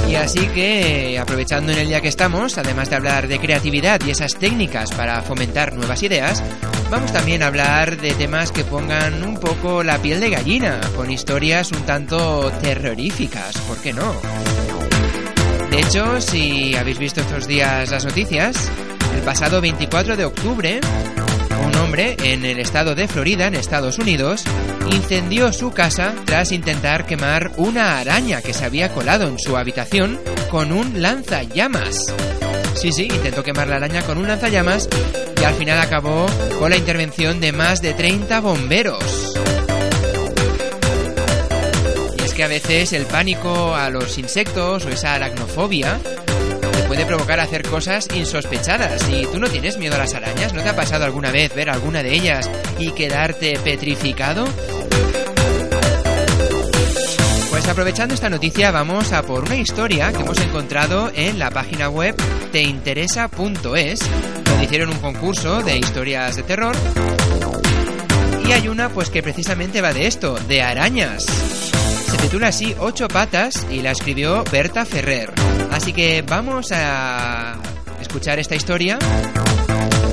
Y 0.09 0.14
así 0.14 0.46
que, 0.55 1.18
aprovechando 1.18 1.73
en 1.73 1.79
el 1.79 1.88
día 1.88 2.01
que 2.01 2.09
estamos, 2.09 2.57
además 2.59 2.88
de 2.88 2.96
hablar 2.96 3.27
de 3.27 3.40
creatividad 3.40 4.01
y 4.07 4.11
esas 4.11 4.37
técnicas 4.37 4.92
para 4.92 5.20
fomentar 5.23 5.75
nuevas 5.75 6.05
ideas, 6.05 6.44
vamos 6.90 7.12
también 7.12 7.42
a 7.42 7.49
hablar 7.49 8.01
de 8.01 8.12
temas 8.14 8.53
que 8.53 8.62
pongan 8.62 9.25
un 9.25 9.37
poco 9.37 9.83
la 9.83 9.99
piel 9.99 10.20
de 10.20 10.31
gallina, 10.31 10.81
con 10.94 11.11
historias 11.11 11.73
un 11.73 11.83
tanto 11.83 12.53
terroríficas, 12.62 13.57
¿por 13.62 13.79
qué 13.79 13.92
no? 13.92 14.14
De 15.71 15.81
hecho, 15.81 16.21
si 16.21 16.75
habéis 16.75 16.99
visto 16.99 17.21
estos 17.21 17.47
días 17.47 17.91
las 17.91 18.05
noticias, 18.05 18.71
el 19.15 19.23
pasado 19.23 19.61
24 19.61 20.17
de 20.17 20.25
octubre, 20.25 20.81
un 21.65 21.77
hombre 21.77 22.17
en 22.25 22.45
el 22.45 22.59
estado 22.59 22.97
de 22.97 23.07
Florida, 23.07 23.47
en 23.47 23.55
Estados 23.55 23.99
Unidos, 23.99 24.43
incendió 24.91 25.53
su 25.53 25.71
casa 25.71 26.15
tras 26.25 26.51
intentar 26.51 27.07
quemar 27.07 27.53
una 27.57 27.99
araña 27.99 28.43
que 28.43 28.53
se 28.53 28.65
había 28.65 28.93
colado 28.93 29.29
en 29.29 29.39
su 29.39 29.57
habitación 29.57 30.19
con 30.51 30.73
un 30.73 31.01
lanzallamas. 31.01 32.13
Sí, 32.75 32.93
sí, 32.93 33.05
intentó 33.05 33.45
quemar 33.45 33.69
la 33.69 33.77
araña 33.77 34.03
con 34.03 34.19
un 34.19 34.27
lanzallamas 34.27 34.89
y 35.41 35.45
al 35.45 35.55
final 35.55 35.79
acabó 35.79 36.27
con 36.59 36.71
la 36.71 36.77
intervención 36.77 37.41
de 37.41 37.53
más 37.53 37.81
de 37.81 37.95
30 37.95 38.41
bomberos. 38.41 39.30
Que 42.40 42.44
a 42.44 42.48
veces 42.48 42.94
el 42.94 43.05
pánico 43.05 43.74
a 43.74 43.90
los 43.90 44.16
insectos 44.16 44.87
o 44.87 44.88
esa 44.88 45.12
aracnofobia 45.12 45.98
te 45.98 46.83
puede 46.85 47.05
provocar 47.05 47.38
hacer 47.38 47.68
cosas 47.68 48.09
insospechadas. 48.14 49.07
Y 49.11 49.26
tú 49.26 49.38
no 49.38 49.46
tienes 49.46 49.76
miedo 49.76 49.96
a 49.96 49.98
las 49.98 50.14
arañas, 50.14 50.55
¿no 50.55 50.62
te 50.62 50.70
ha 50.70 50.74
pasado 50.74 51.05
alguna 51.05 51.31
vez 51.31 51.55
ver 51.55 51.68
alguna 51.68 52.03
de 52.03 52.14
ellas 52.14 52.50
y 52.79 52.92
quedarte 52.92 53.59
petrificado? 53.62 54.46
Pues 57.50 57.68
aprovechando 57.68 58.14
esta 58.14 58.31
noticia 58.31 58.70
vamos 58.70 59.12
a 59.12 59.20
por 59.20 59.44
una 59.44 59.57
historia 59.57 60.11
que 60.11 60.22
hemos 60.22 60.40
encontrado 60.40 61.12
en 61.14 61.38
la 61.38 61.50
página 61.50 61.90
web 61.90 62.16
teinteresa.es, 62.53 64.00
donde 64.44 64.64
hicieron 64.64 64.88
un 64.88 64.98
concurso 65.00 65.62
de 65.62 65.76
historias 65.76 66.37
de 66.37 66.42
terror. 66.44 66.74
Y 68.48 68.53
hay 68.53 68.66
una 68.68 68.88
pues 68.88 69.11
que 69.11 69.22
precisamente 69.22 69.83
va 69.83 69.92
de 69.92 70.07
esto, 70.07 70.38
de 70.48 70.62
arañas. 70.62 71.60
Se 72.11 72.16
titula 72.16 72.49
así 72.49 72.75
Ocho 72.81 73.07
patas 73.07 73.66
y 73.70 73.83
la 73.83 73.92
escribió 73.92 74.42
Berta 74.51 74.85
Ferrer. 74.85 75.33
Así 75.70 75.92
que 75.92 76.23
vamos 76.23 76.73
a 76.73 77.57
escuchar 78.01 78.40
esta 78.40 78.57
historia 78.57 78.99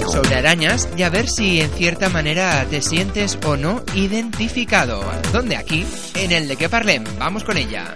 sobre 0.08 0.36
arañas 0.36 0.88
y 0.96 1.02
a 1.02 1.10
ver 1.10 1.28
si 1.28 1.60
en 1.60 1.72
cierta 1.72 2.10
manera 2.10 2.66
te 2.70 2.84
sientes 2.84 3.40
o 3.46 3.58
no 3.58 3.84
identificado. 3.96 5.04
¿Dónde 5.34 5.58
aquí? 5.58 5.86
En 6.16 6.32
el 6.32 6.48
de 6.48 6.56
que 6.56 6.70
parlem. 6.70 7.04
Vamos 7.18 7.44
con 7.44 7.58
ella. 7.58 7.94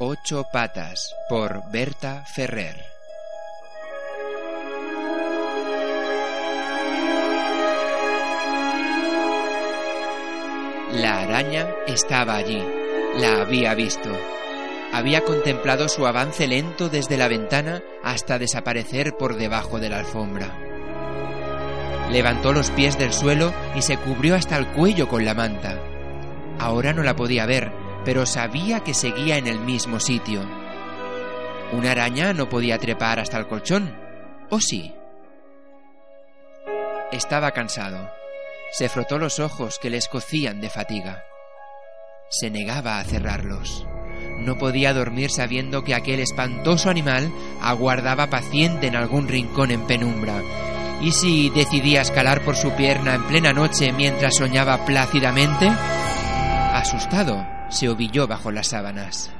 Ocho 0.00 0.44
patas 0.52 1.14
por 1.28 1.62
Berta 1.70 2.24
Ferrer. 2.26 2.91
La 10.92 11.22
araña 11.22 11.68
estaba 11.86 12.36
allí. 12.36 12.62
La 13.16 13.40
había 13.40 13.74
visto. 13.74 14.10
Había 14.92 15.22
contemplado 15.22 15.88
su 15.88 16.06
avance 16.06 16.46
lento 16.46 16.90
desde 16.90 17.16
la 17.16 17.28
ventana 17.28 17.82
hasta 18.02 18.38
desaparecer 18.38 19.16
por 19.16 19.36
debajo 19.36 19.80
de 19.80 19.88
la 19.88 20.00
alfombra. 20.00 20.54
Levantó 22.10 22.52
los 22.52 22.70
pies 22.70 22.98
del 22.98 23.14
suelo 23.14 23.54
y 23.74 23.80
se 23.80 23.96
cubrió 23.96 24.34
hasta 24.34 24.58
el 24.58 24.66
cuello 24.68 25.08
con 25.08 25.24
la 25.24 25.32
manta. 25.32 25.78
Ahora 26.58 26.92
no 26.92 27.02
la 27.02 27.16
podía 27.16 27.46
ver, 27.46 27.72
pero 28.04 28.26
sabía 28.26 28.80
que 28.80 28.92
seguía 28.92 29.38
en 29.38 29.46
el 29.46 29.60
mismo 29.60 29.98
sitio. 29.98 30.42
Una 31.72 31.92
araña 31.92 32.34
no 32.34 32.50
podía 32.50 32.76
trepar 32.76 33.18
hasta 33.18 33.38
el 33.38 33.46
colchón, 33.46 33.96
¿o 34.50 34.60
sí? 34.60 34.92
Estaba 37.10 37.52
cansado. 37.52 38.21
Se 38.72 38.88
frotó 38.88 39.18
los 39.18 39.38
ojos 39.38 39.78
que 39.78 39.90
le 39.90 39.98
escocían 39.98 40.62
de 40.62 40.70
fatiga. 40.70 41.24
Se 42.30 42.48
negaba 42.48 42.98
a 42.98 43.04
cerrarlos. 43.04 43.86
No 44.38 44.56
podía 44.56 44.94
dormir 44.94 45.30
sabiendo 45.30 45.84
que 45.84 45.94
aquel 45.94 46.20
espantoso 46.20 46.88
animal 46.88 47.30
aguardaba 47.60 48.28
paciente 48.28 48.86
en 48.86 48.96
algún 48.96 49.28
rincón 49.28 49.72
en 49.72 49.86
penumbra. 49.86 50.40
¿Y 51.02 51.12
si 51.12 51.50
decidía 51.50 52.00
escalar 52.00 52.42
por 52.44 52.56
su 52.56 52.72
pierna 52.72 53.14
en 53.14 53.24
plena 53.24 53.52
noche 53.52 53.92
mientras 53.92 54.36
soñaba 54.36 54.86
plácidamente? 54.86 55.68
Asustado, 55.68 57.46
se 57.68 57.90
ovilló 57.90 58.26
bajo 58.26 58.50
las 58.50 58.68
sábanas. 58.68 59.30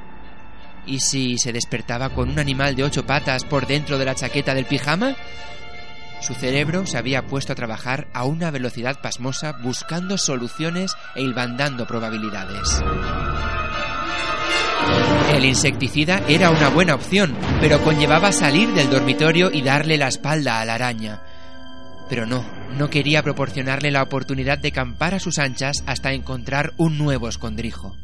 ¿Y 0.84 1.00
si 1.00 1.38
se 1.38 1.52
despertaba 1.52 2.10
con 2.10 2.28
un 2.28 2.38
animal 2.38 2.76
de 2.76 2.84
ocho 2.84 3.06
patas 3.06 3.44
por 3.44 3.66
dentro 3.66 3.96
de 3.96 4.04
la 4.04 4.14
chaqueta 4.14 4.54
del 4.54 4.66
pijama? 4.66 5.16
Su 6.22 6.34
cerebro 6.34 6.86
se 6.86 6.98
había 6.98 7.26
puesto 7.26 7.52
a 7.52 7.56
trabajar 7.56 8.06
a 8.14 8.24
una 8.24 8.52
velocidad 8.52 9.00
pasmosa 9.00 9.56
buscando 9.60 10.16
soluciones 10.16 10.94
e 11.16 11.22
hilvandando 11.22 11.84
probabilidades. 11.84 12.80
El 15.32 15.44
insecticida 15.44 16.22
era 16.28 16.50
una 16.50 16.68
buena 16.68 16.94
opción, 16.94 17.36
pero 17.60 17.82
conllevaba 17.82 18.30
salir 18.30 18.72
del 18.72 18.88
dormitorio 18.88 19.50
y 19.52 19.62
darle 19.62 19.96
la 19.96 20.06
espalda 20.06 20.60
a 20.60 20.64
la 20.64 20.74
araña. 20.74 21.22
Pero 22.08 22.24
no, 22.24 22.44
no 22.78 22.88
quería 22.88 23.24
proporcionarle 23.24 23.90
la 23.90 24.04
oportunidad 24.04 24.58
de 24.58 24.70
campar 24.70 25.14
a 25.14 25.20
sus 25.20 25.40
anchas 25.40 25.82
hasta 25.86 26.12
encontrar 26.12 26.72
un 26.76 26.98
nuevo 26.98 27.28
escondrijo. 27.28 27.96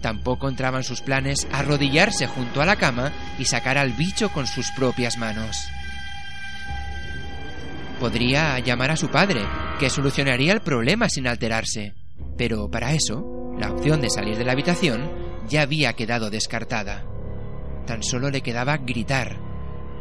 Tampoco 0.00 0.48
entraban 0.48 0.84
sus 0.84 1.00
planes 1.00 1.48
arrodillarse 1.50 2.28
junto 2.28 2.62
a 2.62 2.66
la 2.66 2.76
cama 2.76 3.12
y 3.40 3.46
sacar 3.46 3.76
al 3.76 3.92
bicho 3.92 4.30
con 4.30 4.46
sus 4.46 4.70
propias 4.70 5.18
manos. 5.18 5.68
Podría 8.00 8.58
llamar 8.60 8.90
a 8.90 8.96
su 8.96 9.08
padre, 9.08 9.42
que 9.78 9.90
solucionaría 9.90 10.54
el 10.54 10.62
problema 10.62 11.10
sin 11.10 11.28
alterarse. 11.28 11.92
Pero 12.38 12.70
para 12.70 12.94
eso, 12.94 13.54
la 13.58 13.70
opción 13.70 14.00
de 14.00 14.08
salir 14.08 14.38
de 14.38 14.44
la 14.44 14.52
habitación 14.52 15.12
ya 15.46 15.60
había 15.60 15.92
quedado 15.92 16.30
descartada. 16.30 17.04
Tan 17.86 18.02
solo 18.02 18.30
le 18.30 18.40
quedaba 18.40 18.78
gritar. 18.78 19.38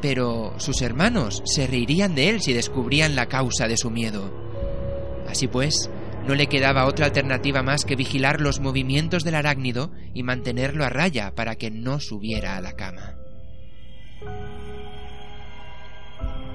Pero 0.02 0.54
sus 0.60 0.82
hermanos 0.82 1.42
se 1.44 1.68
reirían 1.68 2.16
de 2.16 2.30
él 2.30 2.42
si 2.42 2.54
descubrían 2.54 3.18
la 3.18 3.26
causa 3.26 3.68
de 3.68 3.76
su 3.76 3.92
miedo. 3.92 4.34
Así 5.28 5.50
pues, 5.50 5.90
no 6.26 6.36
le 6.36 6.48
quedaba 6.48 6.86
otra 6.86 7.08
alternativa 7.08 7.64
más 7.64 7.84
que 7.84 7.98
vigilar 7.98 8.40
los 8.40 8.62
movimientos 8.62 9.26
del 9.26 9.36
arácnido 9.36 9.92
y 10.14 10.24
mantenerlo 10.24 10.86
a 10.86 10.90
raya 10.90 11.36
para 11.36 11.56
que 11.56 11.70
no 11.70 12.00
subiera 12.00 12.56
a 12.56 12.62
la 12.62 12.74
cama. 12.74 13.16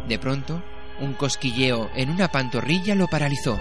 De 0.09 0.19
pronto, 0.19 0.63
un 1.01 1.15
cosquilleo 1.15 1.91
en 1.95 2.11
una 2.11 2.29
pantorrilla 2.29 2.95
lo 2.95 3.09
paralizó. 3.09 3.59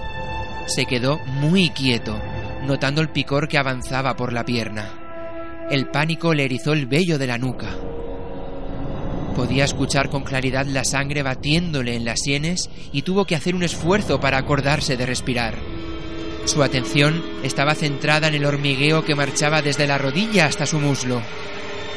Se 0.68 0.86
quedó 0.86 1.20
muy 1.26 1.70
quieto. 1.70 2.20
notando 2.64 3.02
el 3.02 3.10
picor 3.10 3.50
que 3.50 3.58
avanzaba 3.58 4.16
por 4.16 4.32
la 4.32 4.46
pierna. 4.46 5.68
El 5.70 5.88
pánico 5.88 6.34
le 6.34 6.46
erizó 6.46 6.72
el 6.72 6.86
vello 6.86 7.18
de 7.18 7.28
la 7.28 7.38
nuca. 7.38 7.68
Podía 9.36 9.66
escuchar 9.66 10.10
con 10.10 10.24
claridad 10.24 10.66
la 10.66 10.86
sangre 10.86 11.24
batiéndole 11.24 11.96
en 11.96 12.06
las 12.06 12.22
sienes 12.22 12.70
y 12.94 13.02
tuvo 13.02 13.26
que 13.26 13.36
hacer 13.36 13.54
un 13.54 13.64
esfuerzo 13.64 14.22
para 14.22 14.38
acordarse 14.38 14.96
de 14.96 15.06
respirar. 15.06 15.56
Su 16.46 16.62
atención 16.64 17.22
estaba 17.44 17.76
centrada 17.76 18.28
en 18.28 18.36
el 18.36 18.46
hormigueo 18.46 19.04
que 19.04 19.16
marchaba 19.16 19.62
desde 19.62 19.88
la 19.88 19.98
rodilla 19.98 20.46
hasta 20.46 20.66
su 20.66 20.80
muslo. 20.80 21.22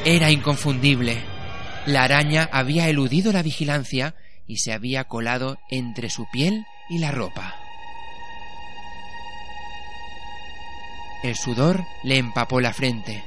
Era 0.04 0.30
inconfundible. 0.30 1.18
La 1.84 2.04
araña 2.04 2.48
había 2.50 2.88
eludido 2.88 3.32
la 3.32 3.42
vigilancia 3.42 4.14
y 4.46 4.58
se 4.58 4.72
había 4.72 5.04
colado 5.04 5.58
entre 5.70 6.10
su 6.10 6.26
piel 6.30 6.66
y 6.88 6.98
la 6.98 7.10
ropa. 7.10 7.54
El 11.22 11.34
sudor 11.34 11.84
le 12.02 12.18
empapó 12.18 12.60
la 12.60 12.72
frente. 12.72 13.24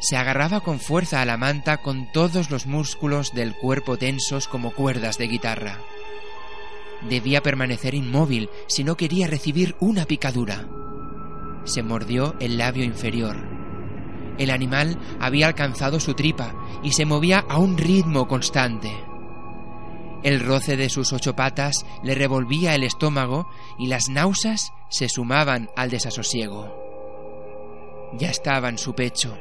Se 0.00 0.16
agarraba 0.16 0.60
con 0.60 0.80
fuerza 0.80 1.20
a 1.20 1.24
la 1.24 1.36
manta 1.36 1.76
con 1.76 2.10
todos 2.10 2.50
los 2.50 2.66
músculos 2.66 3.34
del 3.34 3.54
cuerpo 3.54 3.98
tensos 3.98 4.48
como 4.48 4.70
cuerdas 4.72 5.18
de 5.18 5.28
guitarra. 5.28 5.78
Debía 7.08 7.42
permanecer 7.42 7.94
inmóvil 7.94 8.48
si 8.66 8.84
no 8.84 8.96
quería 8.96 9.26
recibir 9.26 9.76
una 9.80 10.06
picadura. 10.06 10.66
Se 11.64 11.82
mordió 11.82 12.34
el 12.40 12.58
labio 12.58 12.84
inferior. 12.84 13.36
El 14.38 14.50
animal 14.50 14.98
había 15.20 15.46
alcanzado 15.48 16.00
su 16.00 16.14
tripa 16.14 16.54
y 16.82 16.92
se 16.92 17.04
movía 17.04 17.40
a 17.40 17.58
un 17.58 17.76
ritmo 17.76 18.26
constante. 18.26 19.11
El 20.22 20.40
roce 20.40 20.76
de 20.76 20.88
sus 20.88 21.12
ocho 21.12 21.34
patas 21.34 21.84
le 22.02 22.14
revolvía 22.14 22.74
el 22.74 22.84
estómago 22.84 23.48
y 23.78 23.88
las 23.88 24.08
náuseas 24.08 24.72
se 24.88 25.08
sumaban 25.08 25.68
al 25.76 25.90
desasosiego. 25.90 26.82
Ya 28.18 28.30
estaba 28.30 28.68
en 28.68 28.78
su 28.78 28.94
pecho. 28.94 29.36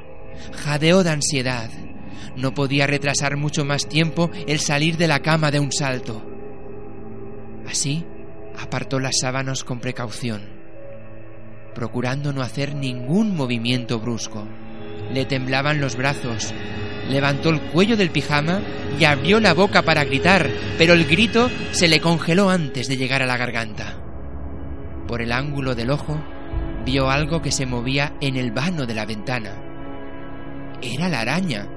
Jadeó 0.53 1.03
de 1.03 1.11
ansiedad. 1.11 1.69
No 2.35 2.53
podía 2.53 2.87
retrasar 2.87 3.37
mucho 3.37 3.65
más 3.65 3.87
tiempo 3.87 4.31
el 4.47 4.59
salir 4.59 4.97
de 4.97 5.07
la 5.07 5.19
cama 5.19 5.51
de 5.51 5.59
un 5.59 5.71
salto. 5.71 6.25
Así, 7.67 8.05
apartó 8.59 8.99
las 8.99 9.19
sábanas 9.19 9.63
con 9.63 9.79
precaución, 9.79 10.41
procurando 11.75 12.33
no 12.33 12.41
hacer 12.41 12.75
ningún 12.75 13.35
movimiento 13.35 13.99
brusco. 13.99 14.47
Le 15.11 15.25
temblaban 15.25 15.81
los 15.81 15.95
brazos, 15.95 16.53
levantó 17.11 17.49
el 17.49 17.61
cuello 17.61 17.97
del 17.97 18.09
pijama 18.09 18.61
y 18.99 19.05
abrió 19.05 19.39
la 19.39 19.53
boca 19.53 19.83
para 19.83 20.03
gritar, 20.03 20.49
pero 20.77 20.93
el 20.93 21.05
grito 21.05 21.49
se 21.71 21.87
le 21.87 21.99
congeló 21.99 22.49
antes 22.49 22.87
de 22.87 22.97
llegar 22.97 23.21
a 23.21 23.25
la 23.25 23.37
garganta. 23.37 23.97
Por 25.07 25.21
el 25.21 25.31
ángulo 25.31 25.75
del 25.75 25.91
ojo, 25.91 26.19
vio 26.85 27.09
algo 27.09 27.41
que 27.41 27.51
se 27.51 27.65
movía 27.65 28.13
en 28.21 28.37
el 28.37 28.51
vano 28.51 28.85
de 28.85 28.93
la 28.93 29.05
ventana. 29.05 29.55
Era 30.81 31.09
la 31.09 31.21
araña, 31.21 31.67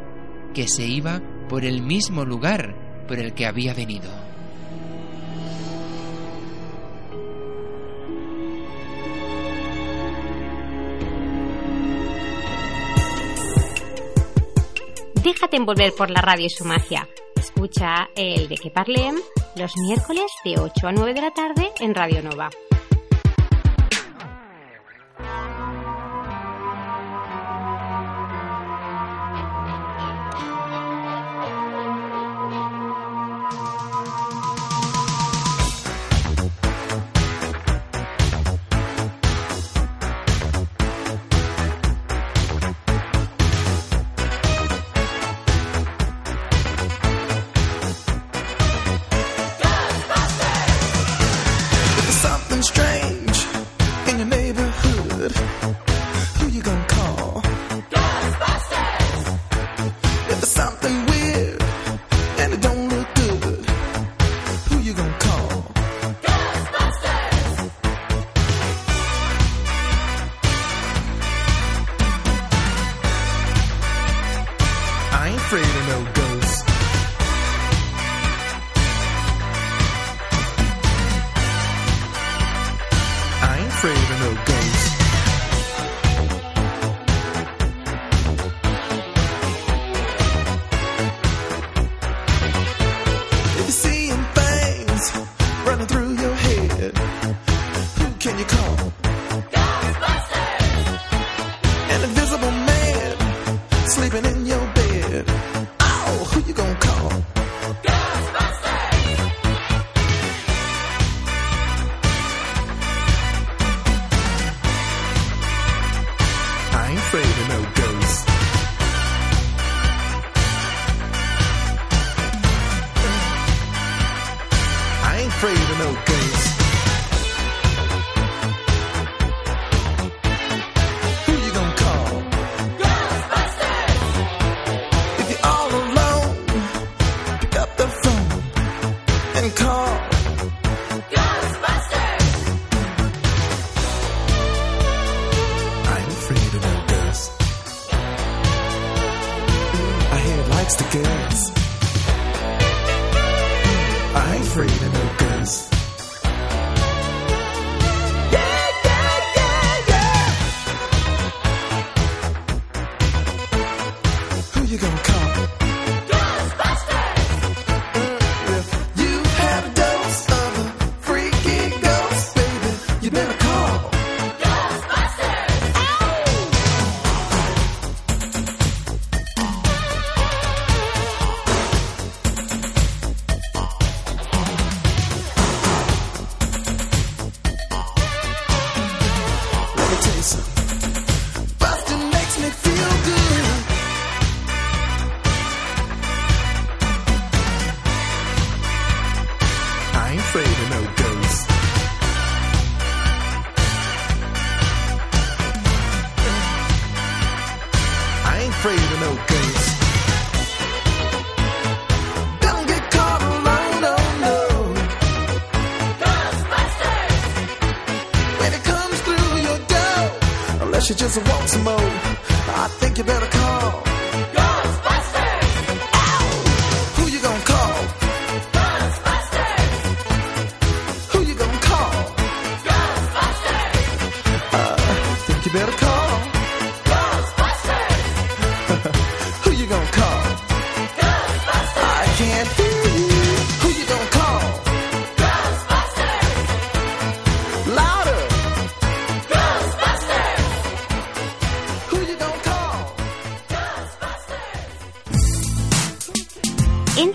que 0.54 0.68
se 0.68 0.86
iba 0.86 1.20
por 1.48 1.64
el 1.64 1.82
mismo 1.82 2.24
lugar 2.24 2.74
por 3.06 3.18
el 3.18 3.34
que 3.34 3.46
había 3.46 3.74
venido. 3.74 4.33
Déjate 15.24 15.56
envolver 15.56 15.94
por 15.96 16.10
la 16.10 16.20
radio 16.20 16.44
y 16.44 16.50
su 16.50 16.66
magia. 16.66 17.08
Escucha 17.34 18.10
el 18.14 18.46
de 18.46 18.56
que 18.56 18.70
parlem 18.70 19.16
los 19.56 19.74
miércoles 19.78 20.30
de 20.44 20.60
8 20.60 20.86
a 20.86 20.92
9 20.92 21.14
de 21.14 21.20
la 21.22 21.30
tarde 21.30 21.72
en 21.80 21.94
Radio 21.94 22.22
Nova. 22.22 22.50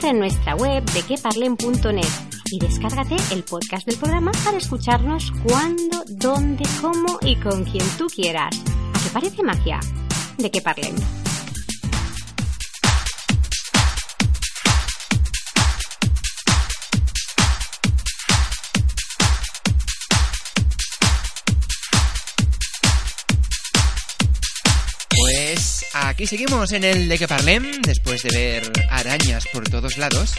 En 0.10 0.20
nuestra 0.20 0.56
web 0.56 0.84
de 0.92 1.04
queparlen.net 1.04 2.08
y 2.52 2.60
descárgate 2.60 3.16
el 3.32 3.44
podcast 3.44 3.86
del 3.86 3.98
programa 3.98 4.32
para 4.44 4.58
escucharnos 4.58 5.32
cuando, 5.44 6.04
dónde, 6.08 6.64
cómo 6.82 7.20
y 7.22 7.36
con 7.36 7.64
quien 7.64 7.86
tú 7.98 8.08
quieras. 8.08 8.56
¿A 8.94 9.00
qué 9.04 9.10
parece 9.14 9.44
magia? 9.44 9.80
De 10.38 10.50
que 10.50 10.62
parlen. 10.62 10.96
Aquí 26.20 26.28
seguimos 26.28 26.74
en 26.74 26.84
el 26.84 27.08
de 27.08 27.18
que 27.18 27.30
parlem, 27.30 27.82
después 27.82 28.22
de 28.24 28.30
ver 28.38 28.72
arañas 28.90 29.46
por 29.54 29.70
todos 29.70 29.98
lados. 29.98 30.34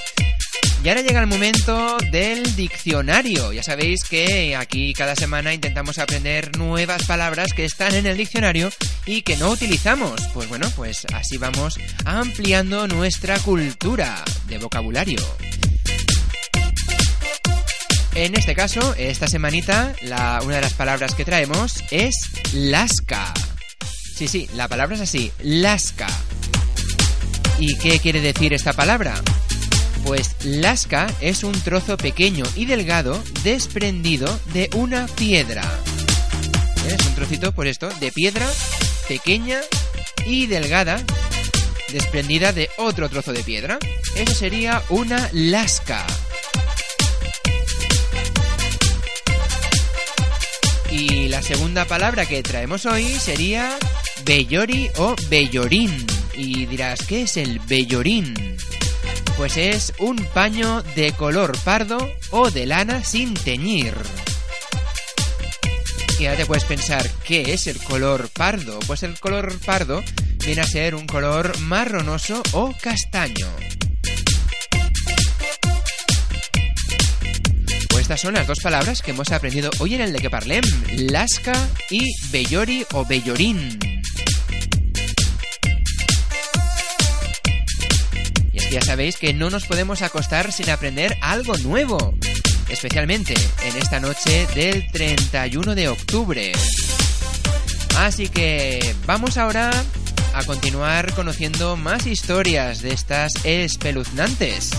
Y 0.85 0.89
ahora 0.91 1.01
llega 1.01 1.20
el 1.20 1.26
momento 1.26 1.97
del 2.12 2.55
diccionario. 2.55 3.51
Ya 3.55 3.62
sabéis 3.62 4.05
que 4.05 4.55
aquí 4.57 4.93
cada 4.93 5.16
semana 5.16 5.55
intentamos 5.55 5.99
aprender 5.99 6.55
nuevas 6.59 7.07
palabras 7.07 7.55
que 7.55 7.64
están 7.64 7.95
en 7.95 8.05
el 8.05 8.18
diccionario 8.18 8.68
y 9.07 9.22
que 9.22 9.39
no 9.39 9.49
utilizamos. 9.49 10.20
Pues 10.35 10.51
bueno, 10.51 10.70
pues 10.76 11.07
así 11.14 11.39
vamos 11.39 11.81
ampliando 12.05 12.87
nuestra 12.87 13.39
cultura 13.39 14.22
de 14.49 14.59
vocabulario. 14.59 15.20
En 18.14 18.35
este 18.35 18.55
caso, 18.55 18.95
esta 18.99 19.28
semanita, 19.28 19.95
una 20.45 20.57
de 20.57 20.61
las 20.61 20.74
palabras 20.74 21.14
que 21.14 21.24
traemos 21.24 21.83
es 21.91 22.14
lasca. 22.53 23.33
Sí, 24.21 24.29
sí, 24.29 24.51
la 24.55 24.68
palabra 24.68 24.97
es 24.97 25.01
así, 25.01 25.33
lasca. 25.43 26.07
¿Y 27.59 27.79
qué 27.79 27.99
quiere 28.01 28.21
decir 28.21 28.53
esta 28.53 28.75
palabra? 28.75 29.14
Pues 30.05 30.37
lasca 30.45 31.07
es 31.23 31.43
un 31.43 31.59
trozo 31.62 31.97
pequeño 31.97 32.45
y 32.55 32.66
delgado 32.66 33.25
desprendido 33.45 34.39
de 34.53 34.68
una 34.75 35.07
piedra. 35.07 35.62
Es 36.87 37.07
un 37.07 37.14
trocito, 37.14 37.55
por 37.55 37.66
esto, 37.66 37.89
de 37.99 38.12
piedra 38.12 38.47
pequeña 39.09 39.62
y 40.27 40.45
delgada 40.45 41.03
desprendida 41.91 42.53
de 42.53 42.68
otro 42.77 43.09
trozo 43.09 43.33
de 43.33 43.43
piedra. 43.43 43.79
Eso 44.16 44.35
sería 44.35 44.83
una 44.91 45.31
lasca. 45.33 46.07
Y 50.91 51.29
la 51.29 51.41
segunda 51.41 51.87
palabra 51.87 52.27
que 52.27 52.43
traemos 52.43 52.85
hoy 52.85 53.07
sería 53.18 53.79
bellori 54.25 54.91
o 54.97 55.14
bellorín. 55.29 56.07
Y 56.35 56.66
dirás, 56.66 57.01
¿qué 57.07 57.23
es 57.23 57.37
el 57.37 57.59
bellorín? 57.61 58.35
Pues 59.37 59.57
es 59.57 59.93
un 59.99 60.16
paño 60.16 60.83
de 60.95 61.12
color 61.12 61.57
pardo 61.64 61.99
o 62.31 62.51
de 62.51 62.66
lana 62.66 63.05
sin 63.05 63.35
teñir. 63.35 63.95
Y 66.21 66.27
ahora 66.27 66.37
te 66.37 66.47
puedes 66.47 66.64
pensar, 66.64 67.11
¿qué 67.25 67.55
es 67.55 67.66
el 67.66 67.79
color 67.79 68.29
pardo? 68.29 68.79
Pues 68.87 69.03
el 69.03 69.18
color 69.18 69.59
pardo 69.64 70.03
viene 70.45 70.61
a 70.61 70.66
ser 70.66 70.95
un 70.95 71.07
color 71.07 71.59
marronoso 71.61 72.43
o 72.53 72.75
castaño. 72.79 73.49
Pues 77.89 78.03
estas 78.03 78.21
son 78.21 78.35
las 78.35 78.47
dos 78.47 78.61
palabras 78.61 79.01
que 79.01 79.12
hemos 79.12 79.33
aprendido 79.33 79.71
hoy 79.79 79.95
en 79.95 80.03
el 80.03 80.12
de 80.12 80.18
que 80.18 80.29
parlem, 80.29 80.64
lasca 80.97 81.55
y 81.89 82.03
bellori 82.31 82.85
o 82.93 83.07
bellorín. 83.07 83.89
Ya 88.71 88.81
sabéis 88.81 89.16
que 89.16 89.35
no 89.35 89.51
nos 89.51 89.66
podemos 89.66 90.01
acostar 90.03 90.53
sin 90.53 90.71
aprender 90.71 91.16
algo 91.23 91.57
nuevo, 91.59 92.14
especialmente 92.68 93.35
en 93.64 93.77
esta 93.77 93.99
noche 93.99 94.47
del 94.55 94.87
31 94.93 95.75
de 95.75 95.89
octubre. 95.89 96.53
Así 97.99 98.29
que 98.29 98.95
vamos 99.07 99.37
ahora 99.39 99.71
a 100.35 100.45
continuar 100.45 101.12
conociendo 101.14 101.77
más 101.77 102.07
historias 102.07 102.81
de 102.81 102.93
estas 102.93 103.33
espeluznantes. 103.43 104.71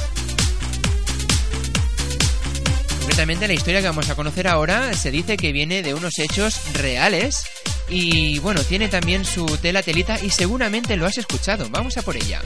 Concretamente 3.00 3.48
la 3.50 3.54
historia 3.54 3.82
que 3.82 3.88
vamos 3.88 4.10
a 4.10 4.16
conocer 4.16 4.48
ahora 4.48 4.94
se 4.94 5.12
dice 5.12 5.36
que 5.36 5.52
viene 5.52 5.84
de 5.84 5.94
unos 5.94 6.18
hechos 6.18 6.62
reales 6.76 7.44
y 7.90 8.40
bueno, 8.40 8.64
tiene 8.64 8.88
también 8.88 9.26
su 9.26 9.46
tela 9.58 9.84
telita 9.84 10.18
y 10.24 10.30
seguramente 10.30 10.96
lo 10.96 11.06
has 11.06 11.18
escuchado. 11.18 11.68
Vamos 11.70 11.98
a 11.98 12.04
por 12.04 12.16
ella. 12.16 12.42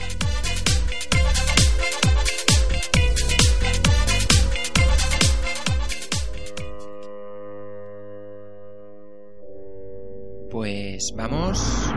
Pues 10.96 11.12
vamos 11.14 11.92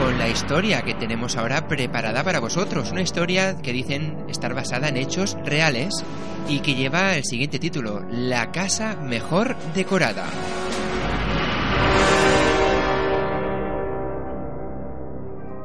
con 0.00 0.18
la 0.18 0.28
historia 0.28 0.82
que 0.82 0.94
tenemos 0.94 1.36
ahora 1.36 1.68
preparada 1.68 2.24
para 2.24 2.40
vosotros. 2.40 2.90
Una 2.90 3.02
historia 3.02 3.56
que 3.62 3.72
dicen 3.72 4.24
estar 4.28 4.54
basada 4.54 4.88
en 4.88 4.96
hechos 4.96 5.36
reales 5.44 6.04
y 6.48 6.58
que 6.58 6.74
lleva 6.74 7.14
el 7.14 7.22
siguiente 7.22 7.60
título, 7.60 8.04
La 8.10 8.50
casa 8.50 8.96
mejor 8.96 9.56
decorada. 9.72 10.28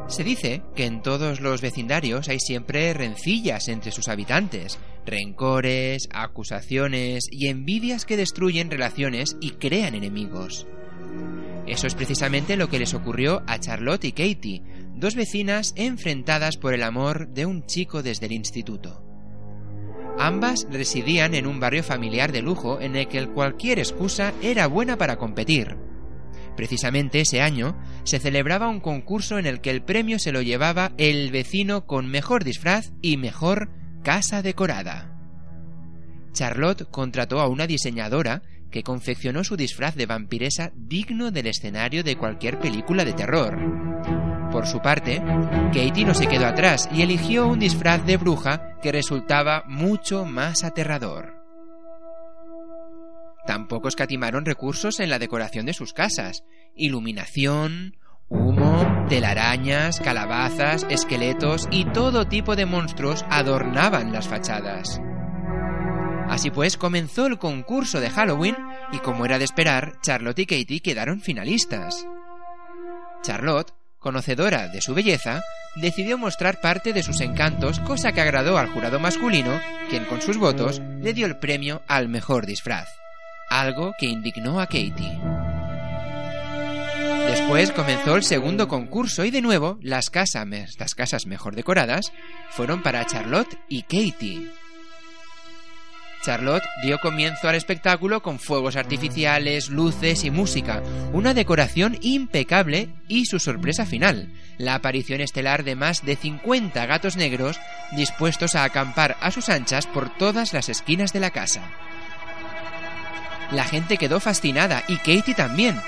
Se 0.07 0.23
dice 0.23 0.61
que 0.75 0.85
en 0.85 1.01
todos 1.01 1.41
los 1.41 1.61
vecindarios 1.61 2.29
hay 2.29 2.39
siempre 2.39 2.93
rencillas 2.93 3.67
entre 3.67 3.91
sus 3.91 4.09
habitantes, 4.09 4.77
rencores, 5.07 6.07
acusaciones 6.13 7.23
y 7.31 7.47
envidias 7.47 8.05
que 8.05 8.15
destruyen 8.15 8.69
relaciones 8.69 9.37
y 9.41 9.53
crean 9.53 9.95
enemigos. 9.95 10.67
Eso 11.67 11.87
es 11.87 11.95
precisamente 11.95 12.57
lo 12.57 12.69
que 12.69 12.79
les 12.79 12.93
ocurrió 12.93 13.43
a 13.47 13.59
Charlotte 13.59 14.05
y 14.05 14.11
Katie, 14.11 14.61
dos 14.95 15.15
vecinas 15.15 15.73
enfrentadas 15.75 16.57
por 16.57 16.73
el 16.73 16.83
amor 16.83 17.29
de 17.29 17.45
un 17.45 17.65
chico 17.65 18.03
desde 18.03 18.27
el 18.27 18.33
instituto. 18.33 19.01
Ambas 20.17 20.67
residían 20.71 21.33
en 21.33 21.47
un 21.47 21.59
barrio 21.59 21.83
familiar 21.83 22.31
de 22.31 22.41
lujo 22.41 22.79
en 22.79 22.95
el 22.95 23.07
que 23.07 23.27
cualquier 23.27 23.79
excusa 23.79 24.33
era 24.41 24.67
buena 24.67 24.97
para 24.97 25.17
competir. 25.17 25.75
Precisamente 26.55 27.19
ese 27.19 27.41
año 27.41 27.77
se 28.03 28.19
celebraba 28.19 28.69
un 28.69 28.79
concurso 28.79 29.37
en 29.37 29.45
el 29.45 29.59
que 29.59 29.71
el 29.71 29.83
premio 29.83 30.19
se 30.19 30.31
lo 30.31 30.41
llevaba 30.41 30.93
el 30.97 31.31
vecino 31.31 31.85
con 31.85 32.07
mejor 32.07 32.45
disfraz 32.45 32.93
y 33.01 33.17
mejor 33.17 33.69
casa 34.03 34.41
decorada. 34.41 35.11
Charlotte 36.31 36.89
contrató 36.89 37.39
a 37.39 37.47
una 37.47 37.67
diseñadora 37.67 38.41
que 38.75 38.83
confeccionó 38.83 39.45
su 39.45 39.55
disfraz 39.55 39.95
de 39.95 40.05
vampiresa 40.05 40.73
digno 40.75 41.31
del 41.31 41.47
escenario 41.47 42.03
de 42.03 42.17
cualquier 42.17 42.59
película 42.59 43.05
de 43.05 43.13
terror. 43.13 43.57
Por 44.51 44.67
su 44.67 44.81
parte, 44.81 45.23
Katie 45.67 46.03
no 46.03 46.13
se 46.13 46.27
quedó 46.27 46.45
atrás 46.45 46.89
y 46.91 47.01
eligió 47.01 47.47
un 47.47 47.59
disfraz 47.59 48.05
de 48.05 48.17
bruja 48.17 48.77
que 48.81 48.91
resultaba 48.91 49.63
mucho 49.65 50.25
más 50.25 50.65
aterrador. 50.65 51.41
Tampoco 53.47 53.87
escatimaron 53.87 54.43
recursos 54.43 54.99
en 54.99 55.09
la 55.09 55.19
decoración 55.19 55.65
de 55.65 55.73
sus 55.73 55.93
casas. 55.93 56.43
Iluminación, 56.75 57.95
humo, 58.27 59.05
telarañas, 59.07 60.01
calabazas, 60.01 60.85
esqueletos 60.89 61.69
y 61.71 61.85
todo 61.85 62.27
tipo 62.27 62.57
de 62.57 62.65
monstruos 62.65 63.23
adornaban 63.29 64.11
las 64.11 64.27
fachadas. 64.27 64.99
Así 66.29 66.49
pues, 66.51 66.75
comenzó 66.77 67.27
el 67.27 67.37
concurso 67.37 67.99
de 67.99 68.09
Halloween 68.09 68.55
y 68.91 68.97
como 68.99 69.25
era 69.25 69.37
de 69.37 69.45
esperar, 69.45 69.93
Charlotte 70.01 70.39
y 70.39 70.45
Katie 70.45 70.81
quedaron 70.81 71.21
finalistas. 71.21 72.05
Charlotte, 73.21 73.73
conocedora 73.99 74.67
de 74.67 74.81
su 74.81 74.93
belleza, 74.93 75.41
decidió 75.75 76.17
mostrar 76.17 76.61
parte 76.61 76.93
de 76.93 77.03
sus 77.03 77.21
encantos, 77.21 77.79
cosa 77.79 78.11
que 78.11 78.21
agradó 78.21 78.57
al 78.57 78.69
jurado 78.69 78.99
masculino, 78.99 79.59
quien 79.89 80.05
con 80.05 80.21
sus 80.21 80.37
votos 80.37 80.81
le 81.01 81.13
dio 81.13 81.25
el 81.25 81.37
premio 81.37 81.81
al 81.87 82.09
mejor 82.09 82.45
disfraz, 82.45 82.87
algo 83.49 83.93
que 83.99 84.05
indignó 84.07 84.59
a 84.59 84.65
Katie. 84.67 85.19
Después 87.29 87.71
comenzó 87.71 88.15
el 88.15 88.23
segundo 88.23 88.67
concurso 88.67 89.25
y 89.25 89.31
de 89.31 89.41
nuevo 89.41 89.77
las, 89.81 90.09
casa- 90.09 90.45
las 90.45 90.95
casas 90.95 91.25
mejor 91.25 91.55
decoradas 91.55 92.11
fueron 92.51 92.81
para 92.83 93.05
Charlotte 93.05 93.57
y 93.67 93.81
Katie. 93.83 94.49
Charlotte 96.25 96.65
dio 96.81 96.99
comienzo 96.99 97.47
al 97.47 97.55
espectáculo 97.55 98.23
con 98.23 98.39
fuegos 98.39 98.75
artificiales, 98.75 99.69
luces 99.69 100.23
y 100.23 100.31
música, 100.31 100.81
una 101.13 101.35
decoración 101.35 101.99
impecable 102.01 102.89
y 103.07 103.25
su 103.25 103.39
sorpresa 103.39 103.85
final, 103.85 104.33
la 104.57 104.73
aparición 104.73 105.21
estelar 105.21 105.63
de 105.63 105.75
más 105.75 106.03
de 106.03 106.15
50 106.15 106.83
gatos 106.87 107.15
negros 107.15 107.59
dispuestos 107.91 108.55
a 108.55 108.63
acampar 108.63 109.17
a 109.21 109.29
sus 109.29 109.49
anchas 109.49 109.85
por 109.85 110.09
todas 110.17 110.51
las 110.53 110.67
esquinas 110.67 111.13
de 111.13 111.19
la 111.19 111.29
casa. 111.29 111.61
La 113.51 113.65
gente 113.65 113.97
quedó 113.97 114.19
fascinada 114.19 114.83
y 114.87 114.97
Katie 114.97 115.35
también, 115.35 115.79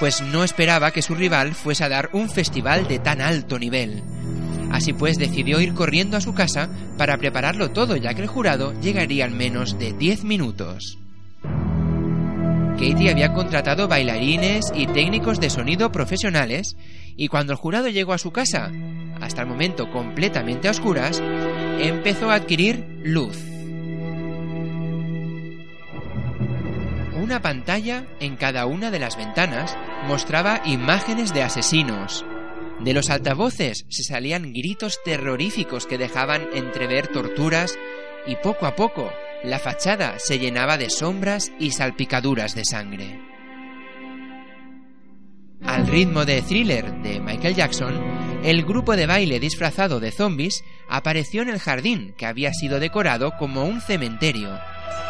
pues 0.00 0.20
no 0.20 0.42
esperaba 0.42 0.90
que 0.90 1.02
su 1.02 1.14
rival 1.14 1.54
fuese 1.54 1.84
a 1.84 1.88
dar 1.88 2.10
un 2.12 2.28
festival 2.28 2.88
de 2.88 2.98
tan 2.98 3.20
alto 3.20 3.60
nivel. 3.60 4.02
Así 4.74 4.92
pues 4.92 5.18
decidió 5.18 5.60
ir 5.60 5.72
corriendo 5.72 6.16
a 6.16 6.20
su 6.20 6.34
casa 6.34 6.68
para 6.98 7.16
prepararlo 7.16 7.70
todo, 7.70 7.94
ya 7.94 8.12
que 8.12 8.22
el 8.22 8.26
jurado 8.26 8.74
llegaría 8.80 9.24
en 9.24 9.36
menos 9.36 9.78
de 9.78 9.92
10 9.92 10.24
minutos. 10.24 10.98
Katie 12.72 13.08
había 13.08 13.32
contratado 13.32 13.86
bailarines 13.86 14.72
y 14.74 14.88
técnicos 14.88 15.38
de 15.38 15.48
sonido 15.48 15.92
profesionales 15.92 16.74
y 17.16 17.28
cuando 17.28 17.52
el 17.52 17.58
jurado 17.60 17.86
llegó 17.86 18.14
a 18.14 18.18
su 18.18 18.32
casa, 18.32 18.72
hasta 19.20 19.42
el 19.42 19.46
momento 19.46 19.88
completamente 19.92 20.66
a 20.66 20.72
oscuras, 20.72 21.22
empezó 21.78 22.32
a 22.32 22.34
adquirir 22.34 22.84
luz. 23.04 23.38
Una 27.14 27.40
pantalla 27.40 28.06
en 28.18 28.34
cada 28.34 28.66
una 28.66 28.90
de 28.90 28.98
las 28.98 29.16
ventanas 29.16 29.76
mostraba 30.08 30.62
imágenes 30.64 31.32
de 31.32 31.44
asesinos. 31.44 32.24
De 32.84 32.92
los 32.92 33.08
altavoces 33.08 33.86
se 33.88 34.04
salían 34.04 34.52
gritos 34.52 35.00
terroríficos 35.02 35.86
que 35.86 35.96
dejaban 35.96 36.48
entrever 36.52 37.08
torturas 37.08 37.78
y 38.26 38.36
poco 38.36 38.66
a 38.66 38.76
poco 38.76 39.10
la 39.42 39.58
fachada 39.58 40.18
se 40.18 40.38
llenaba 40.38 40.76
de 40.76 40.90
sombras 40.90 41.50
y 41.58 41.70
salpicaduras 41.70 42.54
de 42.54 42.66
sangre. 42.66 43.20
Al 45.64 45.86
ritmo 45.86 46.26
de 46.26 46.42
thriller 46.42 46.92
de 47.00 47.20
Michael 47.20 47.54
Jackson, 47.54 47.94
el 48.44 48.64
grupo 48.64 48.96
de 48.96 49.06
baile 49.06 49.40
disfrazado 49.40 49.98
de 49.98 50.10
zombies 50.10 50.62
apareció 50.86 51.40
en 51.40 51.48
el 51.48 51.60
jardín 51.60 52.14
que 52.18 52.26
había 52.26 52.52
sido 52.52 52.80
decorado 52.80 53.32
como 53.38 53.64
un 53.64 53.80
cementerio 53.80 54.60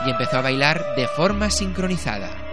y 0.06 0.10
empezó 0.10 0.38
a 0.38 0.42
bailar 0.42 0.94
de 0.96 1.08
forma 1.08 1.50
sincronizada. 1.50 2.43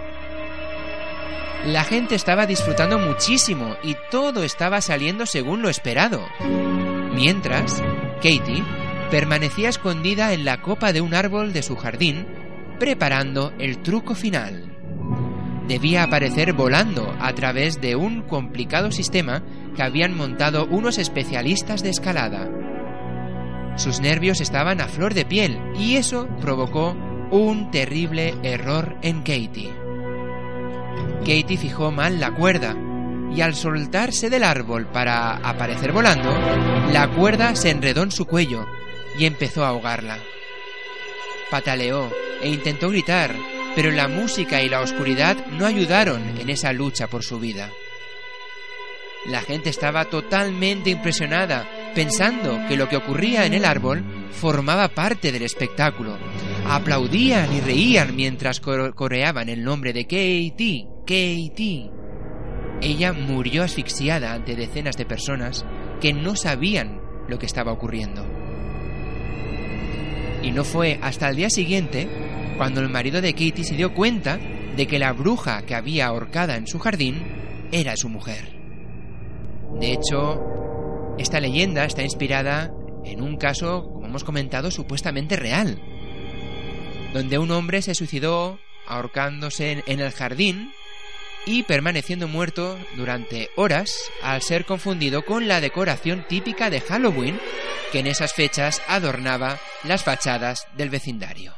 La 1.66 1.84
gente 1.84 2.16
estaba 2.16 2.46
disfrutando 2.46 2.98
muchísimo 2.98 3.76
y 3.84 3.94
todo 4.10 4.42
estaba 4.42 4.80
saliendo 4.80 5.26
según 5.26 5.62
lo 5.62 5.68
esperado. 5.68 6.26
Mientras, 7.14 7.80
Katie 8.16 8.64
permanecía 9.12 9.68
escondida 9.68 10.32
en 10.32 10.44
la 10.44 10.60
copa 10.60 10.92
de 10.92 11.00
un 11.00 11.14
árbol 11.14 11.52
de 11.52 11.62
su 11.62 11.76
jardín, 11.76 12.26
preparando 12.80 13.52
el 13.60 13.78
truco 13.78 14.16
final. 14.16 14.74
Debía 15.68 16.02
aparecer 16.02 16.52
volando 16.52 17.14
a 17.20 17.32
través 17.34 17.80
de 17.80 17.94
un 17.94 18.22
complicado 18.22 18.90
sistema 18.90 19.44
que 19.76 19.84
habían 19.84 20.16
montado 20.16 20.66
unos 20.66 20.98
especialistas 20.98 21.84
de 21.84 21.90
escalada. 21.90 22.50
Sus 23.76 24.00
nervios 24.00 24.40
estaban 24.40 24.80
a 24.80 24.88
flor 24.88 25.14
de 25.14 25.24
piel 25.24 25.60
y 25.78 25.94
eso 25.94 26.28
provocó 26.40 26.96
un 27.30 27.70
terrible 27.70 28.34
error 28.42 28.96
en 29.02 29.20
Katie. 29.20 29.81
Katie 31.20 31.56
fijó 31.56 31.90
mal 31.90 32.20
la 32.20 32.32
cuerda 32.32 32.76
y 33.34 33.40
al 33.40 33.54
soltarse 33.54 34.28
del 34.28 34.44
árbol 34.44 34.86
para 34.86 35.36
aparecer 35.36 35.92
volando, 35.92 36.30
la 36.92 37.08
cuerda 37.08 37.54
se 37.54 37.70
enredó 37.70 38.02
en 38.02 38.10
su 38.10 38.26
cuello 38.26 38.66
y 39.18 39.26
empezó 39.26 39.64
a 39.64 39.68
ahogarla. 39.68 40.18
Pataleó 41.50 42.10
e 42.42 42.48
intentó 42.48 42.90
gritar, 42.90 43.34
pero 43.74 43.90
la 43.90 44.08
música 44.08 44.62
y 44.62 44.68
la 44.68 44.80
oscuridad 44.80 45.36
no 45.46 45.66
ayudaron 45.66 46.38
en 46.38 46.50
esa 46.50 46.72
lucha 46.72 47.06
por 47.06 47.24
su 47.24 47.38
vida. 47.38 47.70
La 49.26 49.40
gente 49.42 49.70
estaba 49.70 50.06
totalmente 50.06 50.90
impresionada, 50.90 51.68
pensando 51.94 52.58
que 52.68 52.76
lo 52.76 52.88
que 52.88 52.96
ocurría 52.96 53.46
en 53.46 53.54
el 53.54 53.64
árbol 53.64 54.04
formaba 54.30 54.88
parte 54.88 55.32
del 55.32 55.42
espectáculo. 55.42 56.16
Aplaudían 56.66 57.52
y 57.52 57.60
reían 57.60 58.16
mientras 58.16 58.60
coreaban 58.60 59.48
el 59.48 59.64
nombre 59.64 59.92
de 59.92 60.04
Katie, 60.04 60.86
Katie. 61.06 61.90
Ella 62.80 63.12
murió 63.12 63.62
asfixiada 63.62 64.32
ante 64.32 64.56
decenas 64.56 64.96
de 64.96 65.06
personas 65.06 65.64
que 66.00 66.12
no 66.12 66.34
sabían 66.34 67.00
lo 67.28 67.38
que 67.38 67.46
estaba 67.46 67.72
ocurriendo. 67.72 68.26
Y 70.42 70.50
no 70.50 70.64
fue 70.64 70.98
hasta 71.02 71.28
el 71.28 71.36
día 71.36 71.50
siguiente 71.50 72.08
cuando 72.56 72.80
el 72.80 72.88
marido 72.88 73.20
de 73.20 73.32
Katie 73.32 73.64
se 73.64 73.76
dio 73.76 73.94
cuenta 73.94 74.38
de 74.76 74.86
que 74.86 74.98
la 74.98 75.12
bruja 75.12 75.62
que 75.62 75.74
había 75.74 76.06
ahorcada 76.06 76.56
en 76.56 76.66
su 76.66 76.78
jardín 76.78 77.22
era 77.70 77.96
su 77.96 78.08
mujer. 78.08 78.52
De 79.78 79.92
hecho, 79.92 80.40
esta 81.18 81.40
leyenda 81.40 81.84
está 81.84 82.02
inspirada 82.02 82.72
en 83.04 83.20
un 83.22 83.36
caso, 83.36 83.84
como 83.92 84.06
hemos 84.06 84.24
comentado, 84.24 84.70
supuestamente 84.70 85.36
real, 85.36 85.80
donde 87.12 87.38
un 87.38 87.50
hombre 87.50 87.82
se 87.82 87.94
suicidó 87.94 88.58
ahorcándose 88.86 89.82
en- 89.86 90.00
el 90.00 90.10
jardín 90.12 90.72
y 91.46 91.64
permaneciendo 91.64 92.28
muerto 92.28 92.78
durante 92.96 93.50
horas 93.56 93.94
al 94.22 94.42
ser 94.42 94.64
confundido 94.64 95.24
con 95.24 95.48
la 95.48 95.60
decoración 95.60 96.24
típica 96.28 96.70
de 96.70 96.80
Halloween 96.80 97.40
que 97.90 97.98
en 97.98 98.06
esas 98.06 98.32
fechas 98.32 98.80
adornaba 98.88 99.58
las 99.84 100.04
fachadas 100.04 100.66
del 100.76 100.90
vecindario. 100.90 101.52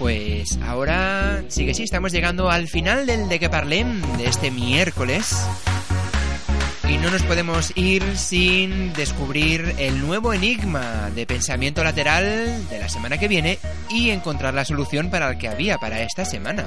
Pues 0.00 0.58
ahora 0.62 1.44
sí 1.48 1.66
que 1.66 1.74
sí, 1.74 1.82
estamos 1.82 2.10
llegando 2.10 2.50
al 2.50 2.68
final 2.68 3.04
del 3.04 3.28
de 3.28 3.38
que 3.38 3.50
parlem 3.50 4.00
de 4.16 4.24
este 4.24 4.50
miércoles. 4.50 5.36
Y 6.88 6.96
no 6.96 7.10
nos 7.10 7.22
podemos 7.22 7.76
ir 7.76 8.16
sin 8.16 8.94
descubrir 8.94 9.74
el 9.76 10.00
nuevo 10.00 10.32
enigma 10.32 11.10
de 11.14 11.26
pensamiento 11.26 11.84
lateral 11.84 12.66
de 12.70 12.78
la 12.78 12.88
semana 12.88 13.18
que 13.18 13.28
viene 13.28 13.58
y 13.90 14.08
encontrar 14.08 14.54
la 14.54 14.64
solución 14.64 15.10
para 15.10 15.28
el 15.28 15.36
que 15.36 15.48
había 15.48 15.76
para 15.76 16.00
esta 16.00 16.24
semana. 16.24 16.64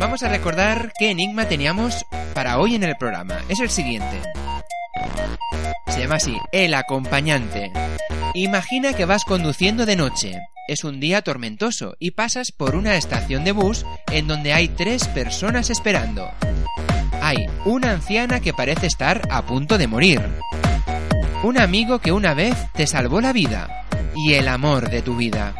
Vamos 0.00 0.22
a 0.22 0.30
recordar 0.30 0.94
qué 0.98 1.10
enigma 1.10 1.48
teníamos 1.48 2.06
para 2.32 2.58
hoy 2.58 2.76
en 2.76 2.84
el 2.84 2.96
programa. 2.96 3.42
Es 3.50 3.60
el 3.60 3.68
siguiente. 3.68 4.22
Se 5.88 6.00
llama 6.00 6.14
así, 6.14 6.38
el 6.50 6.72
acompañante. 6.72 7.72
Imagina 8.32 8.94
que 8.94 9.04
vas 9.04 9.24
conduciendo 9.24 9.84
de 9.84 9.96
noche. 9.96 10.40
Es 10.68 10.82
un 10.82 10.98
día 10.98 11.22
tormentoso 11.22 11.94
y 12.00 12.10
pasas 12.10 12.50
por 12.50 12.74
una 12.74 12.96
estación 12.96 13.44
de 13.44 13.52
bus 13.52 13.86
en 14.10 14.26
donde 14.26 14.52
hay 14.52 14.66
tres 14.66 15.06
personas 15.06 15.70
esperando. 15.70 16.28
Hay 17.22 17.46
una 17.64 17.92
anciana 17.92 18.40
que 18.40 18.52
parece 18.52 18.88
estar 18.88 19.22
a 19.30 19.46
punto 19.46 19.78
de 19.78 19.86
morir. 19.86 20.20
Un 21.44 21.60
amigo 21.60 22.00
que 22.00 22.10
una 22.10 22.34
vez 22.34 22.56
te 22.74 22.88
salvó 22.88 23.20
la 23.20 23.32
vida. 23.32 23.84
Y 24.16 24.34
el 24.34 24.48
amor 24.48 24.90
de 24.90 25.02
tu 25.02 25.16
vida. 25.16 25.54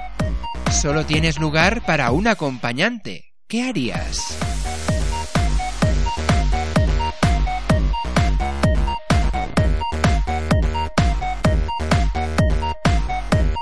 Solo 0.72 1.06
tienes 1.06 1.38
lugar 1.38 1.84
para 1.86 2.10
un 2.10 2.26
acompañante. 2.26 3.32
¿Qué 3.46 3.62
harías? 3.62 4.36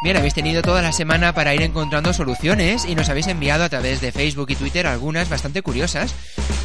Bien, 0.04 0.18
habéis 0.18 0.34
tenido 0.34 0.60
toda 0.60 0.82
la 0.82 0.92
semana 0.92 1.32
para 1.32 1.54
ir 1.54 1.62
encontrando 1.62 2.12
soluciones 2.12 2.84
y 2.84 2.94
nos 2.94 3.08
habéis 3.08 3.26
enviado 3.26 3.64
a 3.64 3.70
través 3.70 4.02
de 4.02 4.12
Facebook 4.12 4.50
y 4.50 4.54
Twitter 4.54 4.86
algunas 4.86 5.30
bastante 5.30 5.62
curiosas 5.62 6.14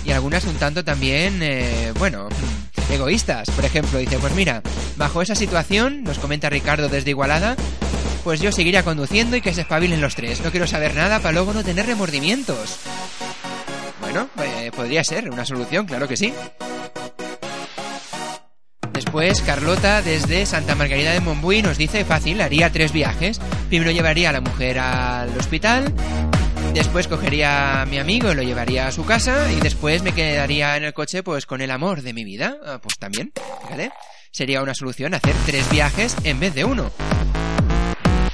y 0.04 0.12
algunas 0.12 0.44
un 0.44 0.56
tanto 0.56 0.84
también, 0.84 1.40
eh, 1.42 1.94
bueno, 1.98 2.28
egoístas. 2.92 3.50
Por 3.52 3.64
ejemplo, 3.64 3.98
dice, 3.98 4.18
pues 4.20 4.36
mira, 4.36 4.62
bajo 4.98 5.22
esa 5.22 5.36
situación, 5.36 6.04
nos 6.04 6.20
comenta 6.20 6.50
Ricardo 6.50 6.90
desde 6.90 7.12
Igualada, 7.12 7.56
pues 8.26 8.42
yo 8.42 8.52
seguiría 8.52 8.84
conduciendo 8.84 9.38
y 9.38 9.42
que 9.42 9.54
se 9.54 9.62
espabilen 9.62 10.02
los 10.02 10.16
tres. 10.16 10.42
No 10.42 10.52
quiero 10.52 10.68
saber 10.68 10.94
nada 10.94 11.20
para 11.20 11.32
luego 11.32 11.54
no 11.54 11.64
tener 11.64 11.86
remordimientos. 11.86 12.80
Bueno, 14.02 14.28
eh, 14.44 14.70
podría 14.76 15.02
ser 15.06 15.30
una 15.30 15.46
solución, 15.46 15.86
claro 15.86 16.10
que 16.10 16.18
sí. 16.18 16.34
Después, 19.10 19.42
Carlota, 19.42 20.04
desde 20.04 20.46
Santa 20.46 20.76
Margarita 20.76 21.12
de 21.12 21.20
Montbui, 21.20 21.64
nos 21.64 21.80
dice 21.80 22.06
fácil, 22.06 22.42
haría 22.42 22.72
tres 22.72 22.94
viajes. 22.94 23.42
Primero 23.68 23.90
llevaría 23.90 24.30
a 24.30 24.34
la 24.34 24.40
mujer 24.40 24.78
al 24.78 25.36
hospital, 25.36 25.92
después 26.76 27.08
cogería 27.08 27.82
a 27.82 27.86
mi 27.88 27.98
amigo 27.98 28.32
y 28.32 28.36
lo 28.36 28.44
llevaría 28.44 28.86
a 28.86 28.92
su 28.92 29.08
casa, 29.08 29.52
y 29.52 29.60
después 29.62 30.04
me 30.04 30.12
quedaría 30.12 30.78
en 30.78 30.84
el 30.84 30.94
coche 30.94 31.24
pues 31.24 31.48
con 31.48 31.62
el 31.62 31.72
amor 31.72 32.04
de 32.04 32.14
mi 32.14 32.24
vida. 32.24 32.58
Ah, 32.64 32.78
pues 32.84 33.00
también, 33.00 33.34
fíjate. 33.64 33.92
Sería 34.30 34.62
una 34.62 34.76
solución 34.76 35.16
hacer 35.16 35.34
tres 35.48 35.68
viajes 35.72 36.16
en 36.24 36.40
vez 36.40 36.54
de 36.54 36.66
uno. 36.66 36.92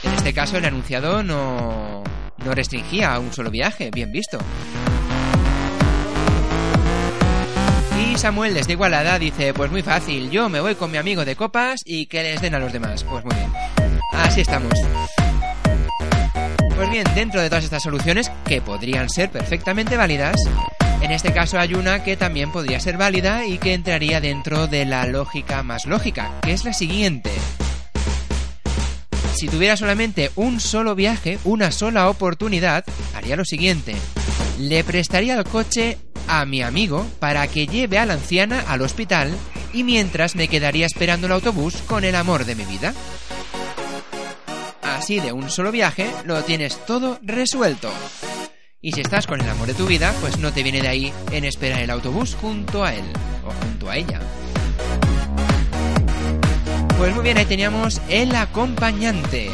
En 0.03 0.11
este 0.11 0.33
caso, 0.33 0.57
el 0.57 0.65
anunciado 0.65 1.23
no, 1.23 2.03
no 2.43 2.53
restringía 2.53 3.13
a 3.13 3.19
un 3.19 3.31
solo 3.31 3.49
viaje, 3.49 3.91
bien 3.91 4.11
visto. 4.11 4.39
Samuel 8.17 8.53
desde 8.53 8.73
Igualada 8.73 9.19
dice, 9.19 9.53
pues 9.53 9.69
muy 9.71 9.81
fácil, 9.81 10.29
yo 10.29 10.47
me 10.47 10.61
voy 10.61 10.75
con 10.75 10.89
mi 10.89 10.97
amigo 10.97 11.25
de 11.25 11.35
copas 11.35 11.81
y 11.85 12.05
que 12.05 12.23
les 12.23 12.41
den 12.41 12.55
a 12.55 12.59
los 12.59 12.71
demás. 12.71 13.03
Pues 13.03 13.25
muy 13.25 13.35
bien. 13.35 13.51
Así 14.13 14.41
estamos. 14.41 14.73
Pues 16.75 16.89
bien, 16.89 17.05
dentro 17.13 17.41
de 17.41 17.49
todas 17.49 17.63
estas 17.63 17.83
soluciones, 17.83 18.31
que 18.45 18.61
podrían 18.61 19.09
ser 19.09 19.31
perfectamente 19.31 19.97
válidas, 19.97 20.35
en 21.01 21.11
este 21.11 21.33
caso 21.33 21.59
hay 21.59 21.73
una 21.73 22.03
que 22.03 22.15
también 22.15 22.51
podría 22.51 22.79
ser 22.79 22.97
válida 22.97 23.45
y 23.45 23.57
que 23.57 23.73
entraría 23.73 24.21
dentro 24.21 24.67
de 24.67 24.85
la 24.85 25.05
lógica 25.07 25.61
más 25.63 25.85
lógica, 25.85 26.31
que 26.41 26.53
es 26.53 26.63
la 26.63 26.73
siguiente. 26.73 27.31
Si 29.35 29.47
tuviera 29.47 29.75
solamente 29.75 30.31
un 30.35 30.59
solo 30.59 30.95
viaje, 30.95 31.37
una 31.43 31.71
sola 31.71 32.09
oportunidad, 32.09 32.85
haría 33.13 33.35
lo 33.35 33.45
siguiente. 33.45 33.95
Le 34.59 34.83
prestaría 34.83 35.35
el 35.35 35.43
coche 35.43 35.97
a 36.27 36.45
mi 36.45 36.61
amigo 36.61 37.05
para 37.19 37.47
que 37.47 37.67
lleve 37.67 37.97
a 37.97 38.05
la 38.05 38.13
anciana 38.13 38.63
al 38.67 38.81
hospital 38.81 39.35
y 39.73 39.83
mientras 39.83 40.35
me 40.35 40.47
quedaría 40.47 40.85
esperando 40.85 41.27
el 41.27 41.33
autobús 41.33 41.77
con 41.87 42.03
el 42.03 42.15
amor 42.15 42.45
de 42.45 42.55
mi 42.55 42.65
vida. 42.65 42.93
Así 44.81 45.19
de 45.19 45.31
un 45.31 45.49
solo 45.49 45.71
viaje 45.71 46.09
lo 46.25 46.41
tienes 46.43 46.83
todo 46.85 47.19
resuelto. 47.21 47.91
Y 48.81 48.91
si 48.91 49.01
estás 49.01 49.27
con 49.27 49.41
el 49.41 49.49
amor 49.49 49.67
de 49.67 49.73
tu 49.73 49.87
vida, 49.87 50.13
pues 50.21 50.37
no 50.37 50.53
te 50.53 50.63
viene 50.63 50.81
de 50.81 50.87
ahí 50.87 51.13
en 51.31 51.43
esperar 51.43 51.81
el 51.81 51.89
autobús 51.89 52.35
junto 52.39 52.83
a 52.83 52.93
él 52.93 53.05
o 53.45 53.51
junto 53.51 53.89
a 53.89 53.97
ella. 53.97 54.19
Pues 56.97 57.13
muy 57.13 57.23
bien, 57.23 57.37
ahí 57.37 57.45
teníamos 57.45 57.99
el 58.09 58.33
acompañante. 58.35 59.49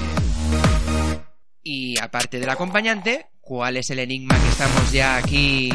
Y 1.63 1.99
aparte 1.99 2.39
del 2.39 2.49
acompañante, 2.49 3.27
¿cuál 3.39 3.77
es 3.77 3.89
el 3.89 3.99
enigma 3.99 4.39
que 4.39 4.49
estamos 4.49 4.91
ya 4.91 5.17
aquí 5.17 5.73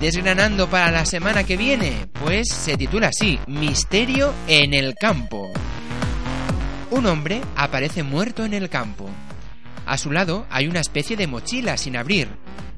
desgranando 0.00 0.68
para 0.68 0.90
la 0.90 1.04
semana 1.06 1.44
que 1.44 1.56
viene? 1.56 2.06
Pues 2.20 2.48
se 2.48 2.76
titula 2.76 3.08
así, 3.08 3.38
Misterio 3.46 4.32
en 4.46 4.74
el 4.74 4.94
campo. 4.94 5.52
Un 6.90 7.06
hombre 7.06 7.40
aparece 7.56 8.02
muerto 8.02 8.44
en 8.44 8.54
el 8.54 8.68
campo. 8.68 9.08
A 9.86 9.98
su 9.98 10.10
lado 10.12 10.46
hay 10.50 10.66
una 10.66 10.80
especie 10.80 11.16
de 11.16 11.26
mochila 11.26 11.76
sin 11.76 11.96
abrir. 11.96 12.28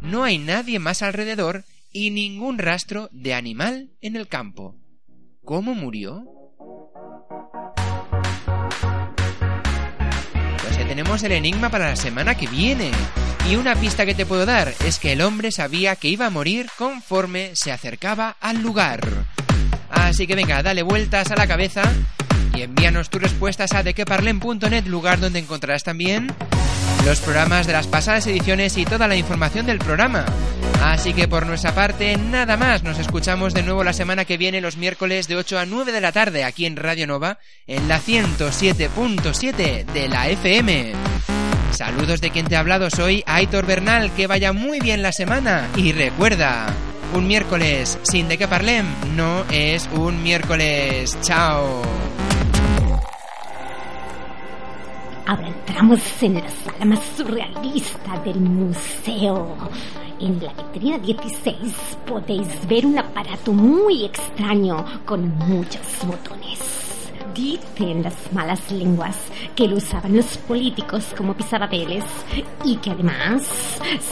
No 0.01 0.25
hay 0.25 0.39
nadie 0.39 0.79
más 0.79 1.03
alrededor 1.03 1.65
y 1.93 2.11
ningún 2.11 2.59
rastro 2.59 3.09
de 3.13 3.35
animal 3.35 3.91
en 4.01 4.17
el 4.17 4.29
campo. 4.29 4.77
¿Cómo 5.45 5.75
murió? 5.75 6.25
Pues 10.63 10.77
ya 10.77 10.87
tenemos 10.87 11.23
el 11.23 11.33
enigma 11.33 11.71
para 11.71 11.89
la 11.89 11.97
semana 11.97 12.35
que 12.37 12.47
viene. 12.47 12.91
Y 13.49 13.57
una 13.57 13.75
pista 13.77 14.05
que 14.05 14.15
te 14.15 14.27
puedo 14.27 14.45
dar 14.45 14.75
es 14.85 14.99
que 14.99 15.13
el 15.13 15.23
hombre 15.23 15.51
sabía 15.53 15.97
que 15.97 16.09
iba 16.09 16.27
a 16.27 16.31
morir 16.31 16.69
conforme 16.77 17.57
se 17.57 17.73
acercaba 17.73 18.37
al 18.41 18.61
lugar. 18.61 19.01
Así 19.91 20.27
que 20.27 20.35
venga, 20.35 20.63
dale 20.63 20.83
vueltas 20.83 21.31
a 21.31 21.37
la 21.37 21.47
cabeza 21.47 21.83
y 22.55 22.61
envíanos 22.61 23.09
tus 23.09 23.23
respuestas 23.23 23.73
a 23.73 23.83
dequeparlem.net, 23.83 24.85
lugar 24.85 25.19
donde 25.19 25.39
encontrarás 25.39 25.83
también 25.83 26.31
los 27.07 27.21
programas 27.21 27.67
de 27.67 27.73
las 27.73 27.87
pasadas 27.87 28.27
ediciones 28.27 28.77
y 28.77 28.85
toda 28.85 29.09
la 29.09 29.17
información 29.17 29.65
del 29.65 29.79
programa. 29.79 30.27
Así 30.83 31.15
que 31.15 31.27
por 31.27 31.47
nuestra 31.47 31.75
parte, 31.75 32.19
nada 32.19 32.59
más. 32.59 32.83
Nos 32.83 32.99
escuchamos 32.99 33.55
de 33.55 33.63
nuevo 33.63 33.83
la 33.83 33.95
semana 33.95 34.27
que 34.27 34.37
viene, 34.37 34.61
los 34.61 34.77
miércoles 34.77 35.27
de 35.27 35.37
8 35.37 35.59
a 35.61 35.65
9 35.65 35.93
de 35.93 36.01
la 36.03 36.13
tarde, 36.13 36.45
aquí 36.45 36.67
en 36.67 36.77
Radio 36.77 37.07
Nova, 37.07 37.39
en 37.67 37.89
la 37.89 37.99
107.7 37.99 39.87
de 39.87 40.09
la 40.09 40.29
FM. 40.29 41.38
Saludos 41.71 42.21
de 42.21 42.31
quien 42.31 42.47
te 42.47 42.57
ha 42.57 42.61
hablado, 42.61 42.91
soy 42.91 43.23
Aitor 43.27 43.67
Bernal, 43.67 44.11
que 44.13 44.27
vaya 44.27 44.53
muy 44.53 44.81
bien 44.81 45.03
la 45.03 45.13
semana. 45.13 45.69
Y 45.77 45.93
recuerda, 45.93 46.75
un 47.15 47.27
miércoles 47.27 47.99
sin 48.03 48.29
de 48.29 48.37
que 48.37 48.49
parlem 48.49 48.87
no 49.17 49.45
es 49.51 49.89
un 49.95 50.23
miércoles. 50.23 51.17
Chao. 51.23 51.83
Ahora 55.27 55.49
entramos 55.49 56.01
en 56.23 56.35
la 56.35 56.49
sala 56.49 56.85
más 56.87 57.01
surrealista 57.17 58.19
del 58.25 58.41
museo. 58.41 59.57
En 60.21 60.43
la 60.43 60.53
vitrina 60.53 60.99
16 60.99 61.75
podéis 62.07 62.49
ver 62.67 62.87
un 62.87 62.99
aparato 62.99 63.53
muy 63.53 64.07
extraño 64.07 64.85
con 65.05 65.29
muchos 65.37 65.83
botones. 66.05 66.88
Dicen 67.39 68.03
las 68.03 68.33
malas 68.33 68.69
lenguas 68.73 69.17
que 69.55 69.69
lo 69.69 69.77
usaban 69.77 70.17
los 70.17 70.37
políticos 70.39 71.15
como 71.17 71.37
pisapapeles 71.37 72.03
y 72.65 72.75
que 72.79 72.91
además 72.91 73.45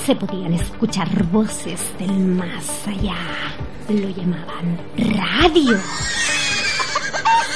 se 0.04 0.14
podían 0.14 0.54
escuchar 0.54 1.08
voces 1.24 1.92
del 1.98 2.12
más 2.12 2.86
allá. 2.86 3.16
Lo 3.88 4.08
llamaban 4.10 4.78
radio. 4.96 5.76